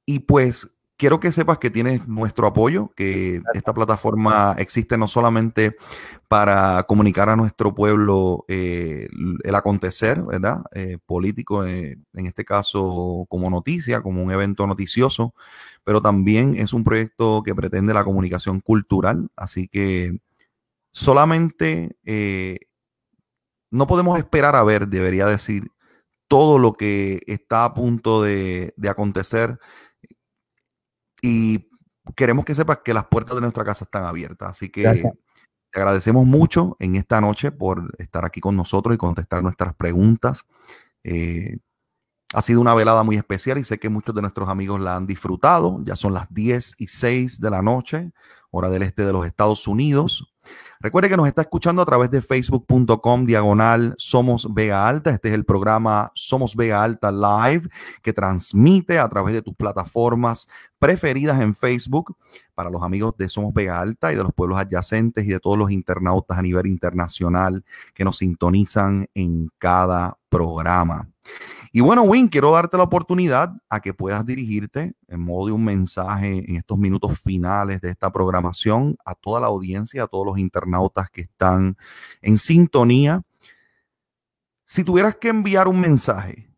[0.06, 5.76] y pues quiero que sepas que tienes nuestro apoyo, que esta plataforma existe no solamente
[6.28, 10.64] para comunicar a nuestro pueblo el acontecer, ¿verdad?
[11.06, 15.34] político, en este caso como noticia, como un evento noticioso,
[15.84, 20.18] pero también es un proyecto que pretende la comunicación cultural, así que
[20.94, 22.58] solamente eh,
[23.70, 25.70] no podemos esperar a ver, debería decir,
[26.28, 29.58] todo lo que está a punto de, acontecer
[31.24, 31.70] y
[32.14, 34.50] queremos que sepas que las puertas de nuestra casa están abiertas.
[34.50, 34.82] Así que
[35.72, 40.46] te agradecemos mucho en esta noche por estar aquí con nosotros y contestar nuestras preguntas.
[41.02, 41.56] Eh,
[42.34, 45.06] ha sido una velada muy especial y sé que muchos de nuestros amigos la han
[45.06, 45.80] disfrutado.
[45.84, 48.12] Ya son las 10 y 6 de la noche,
[48.50, 50.33] hora del este de los Estados Unidos.
[50.80, 55.10] Recuerde que nos está escuchando a través de facebook.com diagonal Somos Vega Alta.
[55.10, 57.68] Este es el programa Somos Vega Alta Live
[58.02, 62.16] que transmite a través de tus plataformas preferidas en Facebook
[62.54, 65.58] para los amigos de Somos Vega Alta y de los pueblos adyacentes y de todos
[65.58, 67.64] los internautas a nivel internacional
[67.94, 71.08] que nos sintonizan en cada programa.
[71.76, 75.64] Y bueno, Win, quiero darte la oportunidad a que puedas dirigirte en modo de un
[75.64, 80.38] mensaje en estos minutos finales de esta programación a toda la audiencia, a todos los
[80.38, 81.76] internautas que están
[82.22, 83.22] en sintonía.
[84.64, 86.48] Si tuvieras que enviar un mensaje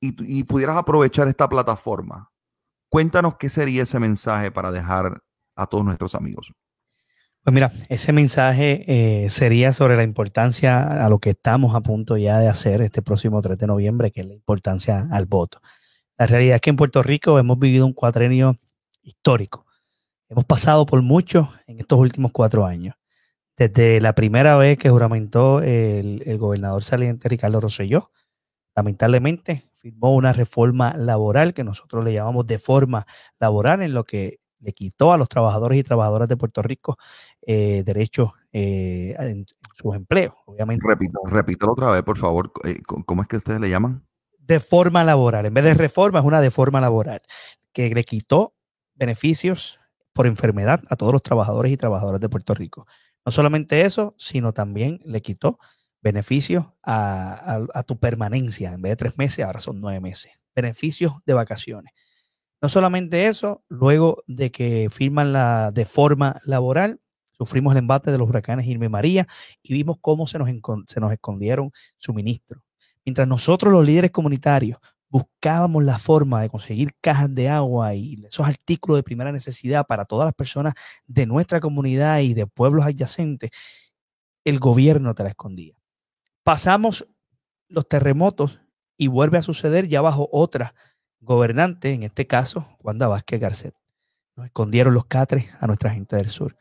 [0.00, 2.32] y, y pudieras aprovechar esta plataforma,
[2.88, 5.22] cuéntanos qué sería ese mensaje para dejar
[5.54, 6.54] a todos nuestros amigos.
[7.46, 12.16] Pues mira, ese mensaje eh, sería sobre la importancia a lo que estamos a punto
[12.16, 15.60] ya de hacer este próximo 3 de noviembre, que es la importancia al voto.
[16.18, 18.58] La realidad es que en Puerto Rico hemos vivido un cuatrenio
[19.00, 19.64] histórico.
[20.28, 22.96] Hemos pasado por mucho en estos últimos cuatro años.
[23.56, 28.10] Desde la primera vez que juramentó el, el gobernador saliente Ricardo Rosselló,
[28.74, 33.06] lamentablemente firmó una reforma laboral que nosotros le llamamos de forma
[33.38, 36.98] laboral, en lo que le quitó a los trabajadores y trabajadoras de Puerto Rico
[37.48, 40.84] eh, derechos eh, en, sus empleos, obviamente.
[40.86, 42.52] Repito, repítelo otra vez, por favor.
[42.64, 44.04] Eh, ¿Cómo es que ustedes le llaman?
[44.38, 45.46] De forma laboral.
[45.46, 47.20] En vez de reforma, es una de forma laboral,
[47.72, 48.54] que le quitó
[48.94, 49.78] beneficios
[50.12, 52.86] por enfermedad a todos los trabajadores y trabajadoras de Puerto Rico.
[53.24, 55.58] No solamente eso, sino también le quitó
[56.02, 58.72] beneficios a, a tu permanencia.
[58.72, 60.32] En vez de tres meses, ahora son nueve meses.
[60.54, 61.92] Beneficios de vacaciones
[62.62, 67.00] no solamente eso, luego de que firman la de forma laboral,
[67.38, 69.26] sufrimos el embate de los huracanes Irma y María
[69.62, 70.48] y vimos cómo se nos,
[70.86, 72.62] se nos escondieron suministros.
[73.04, 74.78] Mientras nosotros los líderes comunitarios
[75.08, 80.04] buscábamos la forma de conseguir cajas de agua y esos artículos de primera necesidad para
[80.04, 80.74] todas las personas
[81.06, 83.50] de nuestra comunidad y de pueblos adyacentes,
[84.44, 85.74] el gobierno te la escondía.
[86.42, 87.06] Pasamos
[87.68, 88.60] los terremotos
[88.96, 90.74] y vuelve a suceder ya bajo otra
[91.20, 93.74] gobernante, en este caso, Wanda Vázquez Garcet.
[94.36, 96.56] Nos escondieron los catres a nuestra gente del sur.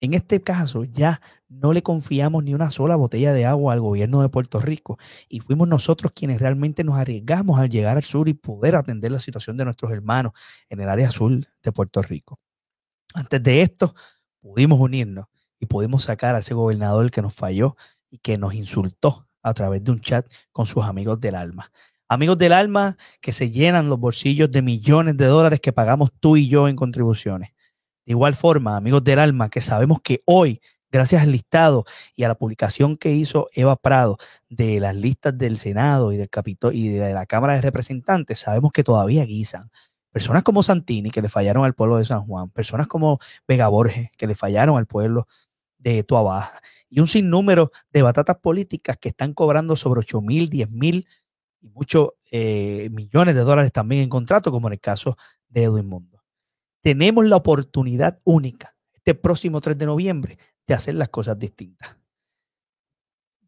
[0.00, 4.20] En este caso ya no le confiamos ni una sola botella de agua al gobierno
[4.20, 8.34] de Puerto Rico y fuimos nosotros quienes realmente nos arriesgamos al llegar al sur y
[8.34, 10.32] poder atender la situación de nuestros hermanos
[10.68, 11.32] en el área sur
[11.62, 12.38] de Puerto Rico.
[13.14, 13.94] Antes de esto,
[14.40, 15.26] pudimos unirnos
[15.58, 17.76] y pudimos sacar a ese gobernador que nos falló
[18.10, 21.72] y que nos insultó a través de un chat con sus amigos del alma.
[22.08, 26.36] Amigos del alma que se llenan los bolsillos de millones de dólares que pagamos tú
[26.36, 27.55] y yo en contribuciones.
[28.06, 30.60] De igual forma, amigos del alma, que sabemos que hoy,
[30.92, 31.84] gracias al listado
[32.14, 34.16] y a la publicación que hizo Eva Prado
[34.48, 36.30] de las listas del Senado y del
[36.72, 39.70] y de la Cámara de Representantes, sabemos que todavía guisan.
[40.12, 44.08] Personas como Santini, que le fallaron al pueblo de San Juan, personas como Vega Borges,
[44.16, 45.26] que le fallaron al pueblo
[45.78, 50.70] de Tuabaja, y un sinnúmero de batatas políticas que están cobrando sobre 8 mil, 10
[50.70, 51.08] mil
[51.60, 55.86] y muchos eh, millones de dólares también en contrato, como en el caso de Edwin
[55.86, 56.15] Mundo.
[56.86, 61.96] Tenemos la oportunidad única este próximo 3 de noviembre de hacer las cosas distintas.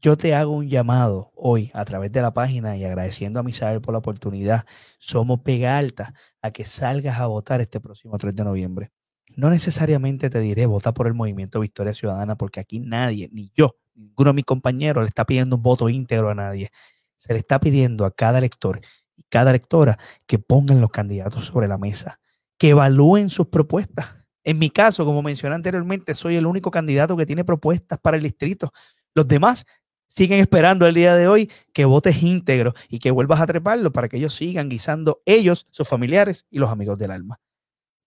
[0.00, 3.80] Yo te hago un llamado hoy a través de la página y agradeciendo a Misael
[3.80, 4.66] por la oportunidad.
[4.98, 8.90] Somos Pega Alta a que salgas a votar este próximo 3 de noviembre.
[9.36, 13.76] No necesariamente te diré vota por el movimiento Victoria Ciudadana porque aquí nadie, ni yo,
[13.94, 16.72] ninguno de mis compañeros le está pidiendo un voto íntegro a nadie
[17.16, 18.80] se le está pidiendo a cada elector
[19.14, 22.20] y cada electora que pongan los candidatos sobre la mesa,
[22.58, 24.14] que evalúen sus propuestas.
[24.44, 28.22] En mi caso, como mencioné anteriormente, soy el único candidato que tiene propuestas para el
[28.22, 28.72] distrito.
[29.14, 29.66] Los demás
[30.08, 34.08] siguen esperando el día de hoy que votes íntegro y que vuelvas a treparlo para
[34.08, 37.40] que ellos sigan guisando ellos, sus familiares y los amigos del alma.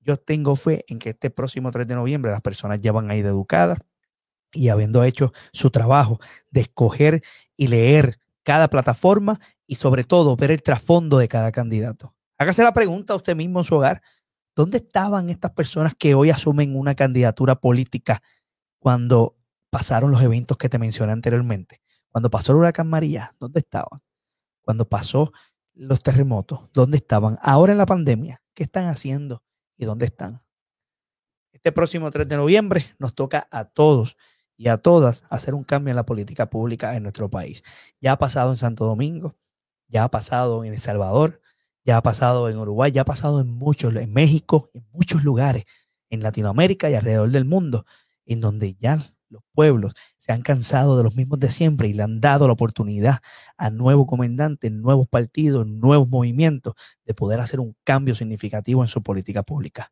[0.02, 3.16] Yo tengo fe en que este próximo 3 de noviembre las personas ya van a
[3.16, 3.80] ir educadas
[4.52, 7.22] y habiendo hecho su trabajo de escoger
[7.56, 12.16] y leer cada plataforma y sobre todo ver el trasfondo de cada candidato.
[12.38, 14.02] Hágase la pregunta a usted mismo en su hogar.
[14.56, 18.22] ¿Dónde estaban estas personas que hoy asumen una candidatura política
[18.80, 19.38] cuando
[19.70, 21.82] pasaron los eventos que te mencioné anteriormente?
[22.10, 24.02] Cuando pasó el huracán María, ¿dónde estaban?
[24.62, 25.32] Cuando pasó
[25.74, 27.38] los terremotos, ¿dónde estaban?
[27.42, 29.44] Ahora en la pandemia, ¿qué están haciendo
[29.78, 30.42] y dónde están?
[31.54, 34.18] Este próximo 3 de noviembre nos toca a todos
[34.58, 37.64] y a todas hacer un cambio en la política pública en nuestro país.
[38.00, 39.36] Ya ha pasado en Santo Domingo,
[39.88, 41.41] ya ha pasado en El Salvador,
[41.84, 45.66] ya ha pasado en Uruguay, ya ha pasado en muchos, en México, en muchos lugares,
[46.10, 47.86] en Latinoamérica y alrededor del mundo,
[48.26, 52.04] en donde ya los pueblos se han cansado de los mismos de siempre y le
[52.04, 53.20] han dado la oportunidad
[53.58, 56.76] a nuevos comandantes, nuevos partidos, nuevos movimientos
[57.06, 59.92] de poder hacer un cambio significativo en su política pública.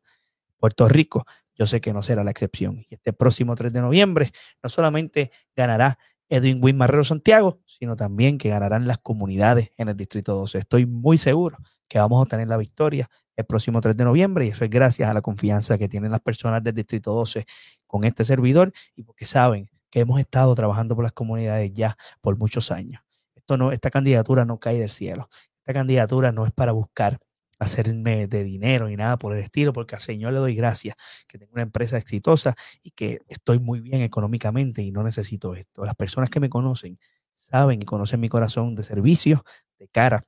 [0.58, 1.26] Puerto Rico,
[1.56, 2.86] yo sé que no será la excepción.
[2.90, 4.32] Y este próximo 3 de noviembre
[4.62, 5.98] no solamente ganará
[6.30, 10.60] Edwin Wynn Marrero Santiago, sino también que ganarán las comunidades en el Distrito 12.
[10.60, 11.58] Estoy muy seguro
[11.88, 15.10] que vamos a obtener la victoria el próximo 3 de noviembre y eso es gracias
[15.10, 17.46] a la confianza que tienen las personas del Distrito 12
[17.88, 22.38] con este servidor y porque saben que hemos estado trabajando por las comunidades ya por
[22.38, 23.02] muchos años.
[23.36, 25.30] Esto no, esta candidatura no cae del cielo.
[25.60, 27.20] Esta candidatura no es para buscar
[27.60, 30.96] hacerme de dinero ni nada por el estilo, porque al Señor le doy gracias
[31.28, 35.86] que tengo una empresa exitosa y que estoy muy bien económicamente y no necesito esto.
[35.86, 37.00] Las personas que me conocen
[37.34, 39.44] saben y conocen mi corazón de servicio,
[39.78, 40.24] de cara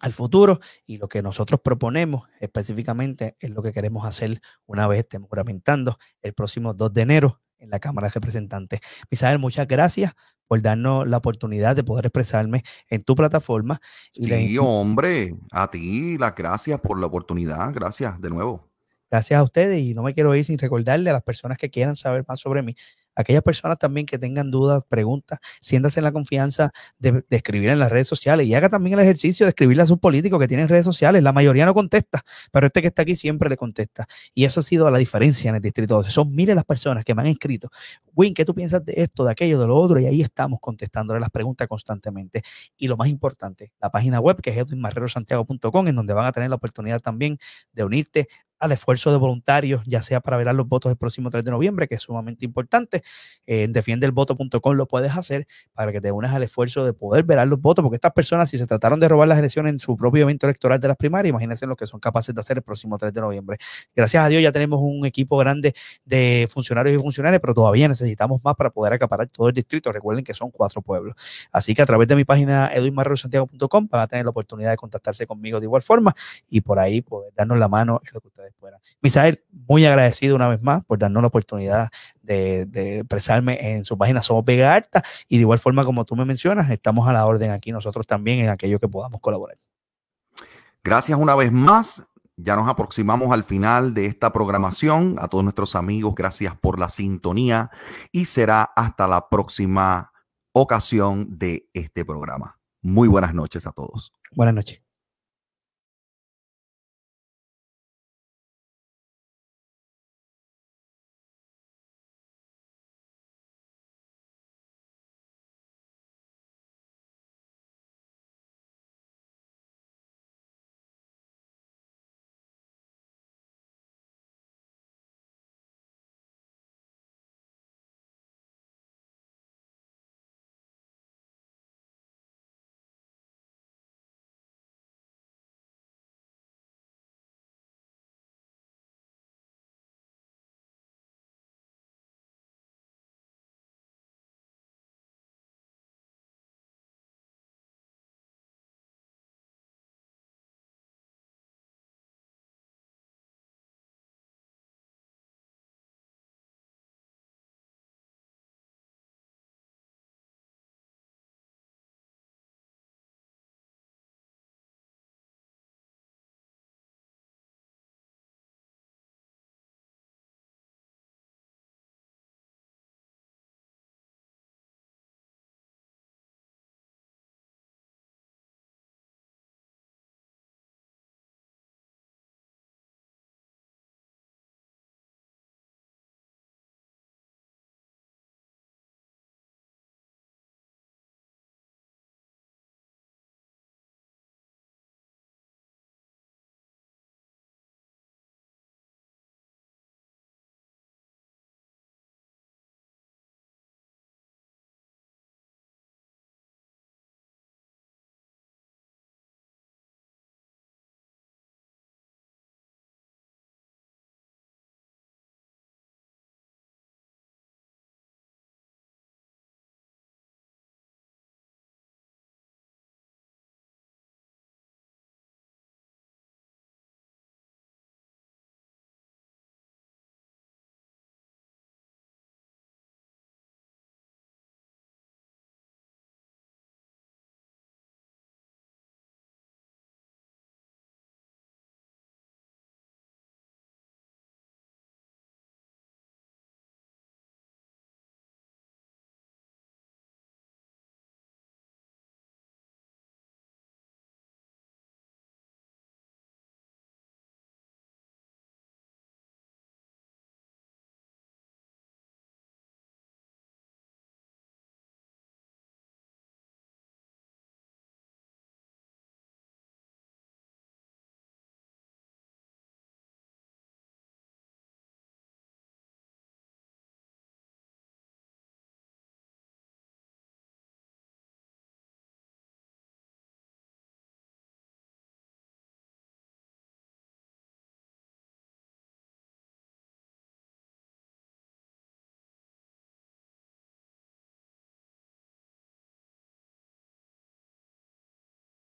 [0.00, 5.00] al futuro y lo que nosotros proponemos específicamente es lo que queremos hacer una vez
[5.00, 8.80] estemos juramentando el próximo 2 de enero en la Cámara de Representantes.
[9.10, 10.12] Misael, muchas gracias
[10.48, 13.80] por darnos la oportunidad de poder expresarme en tu plataforma.
[14.10, 17.72] Sí, hombre, a ti las gracias por la oportunidad.
[17.72, 18.68] Gracias de nuevo.
[19.10, 21.96] Gracias a ustedes y no me quiero ir sin recordarle a las personas que quieran
[21.96, 22.74] saber más sobre mí
[23.18, 27.90] aquellas personas también que tengan dudas, preguntas, siéntase en la confianza de, escribir en las
[27.90, 30.84] redes sociales y haga también el ejercicio de escribirle a sus políticos que tienen redes
[30.84, 31.22] sociales.
[31.22, 34.06] La mayoría no contesta, pero este que está aquí siempre le contesta.
[34.34, 36.10] Y eso ha sido la diferencia en el Distrito 12.
[36.10, 37.70] Son miles las personas que me han escrito.
[38.14, 39.98] Win, ¿qué tú piensas de esto, de aquello, de lo otro?
[39.98, 42.42] Y ahí estamos contestándole las preguntas constantemente.
[42.76, 46.50] Y lo más importante, la página web que es edwinmarrerosantiago.com, en donde van a tener
[46.50, 47.38] la oportunidad también
[47.72, 51.44] de unirte al esfuerzo de voluntarios, ya sea para velar los votos el próximo 3
[51.44, 53.02] de noviembre, que es sumamente importante.
[53.46, 57.48] Eh, en defiendelvoto.com lo puedes hacer para que te unas al esfuerzo de poder velar
[57.48, 60.22] los votos, porque estas personas, si se trataron de robar las elecciones en su propio
[60.22, 63.12] evento electoral de las primarias, imagínense lo que son capaces de hacer el próximo 3
[63.12, 63.58] de noviembre.
[63.94, 68.42] Gracias a Dios ya tenemos un equipo grande de funcionarios y funcionarias, pero todavía necesitamos
[68.44, 69.92] más para poder acaparar todo el distrito.
[69.92, 71.14] Recuerden que son cuatro pueblos.
[71.52, 75.26] Así que a través de mi página edwinmarrosantiago.com van a tener la oportunidad de contactarse
[75.26, 76.14] conmigo de igual forma
[76.48, 78.80] y por ahí poder darnos la mano en lo que ustedes puedan.
[79.00, 81.88] Misael, muy agradecido una vez más por darnos la oportunidad
[82.22, 82.62] de,
[82.98, 86.70] expresarme en su página Somos Vega Alta y de igual forma como tú me mencionas,
[86.70, 89.58] estamos a la orden aquí nosotros también en aquello que podamos colaborar.
[90.82, 92.06] Gracias una vez más.
[92.40, 95.16] Ya nos aproximamos al final de esta programación.
[95.18, 97.70] A todos nuestros amigos, gracias por la sintonía
[98.12, 100.12] y será hasta la próxima
[100.52, 102.58] ocasión de este programa.
[102.80, 104.12] Muy buenas noches a todos.
[104.36, 104.87] Buenas noches.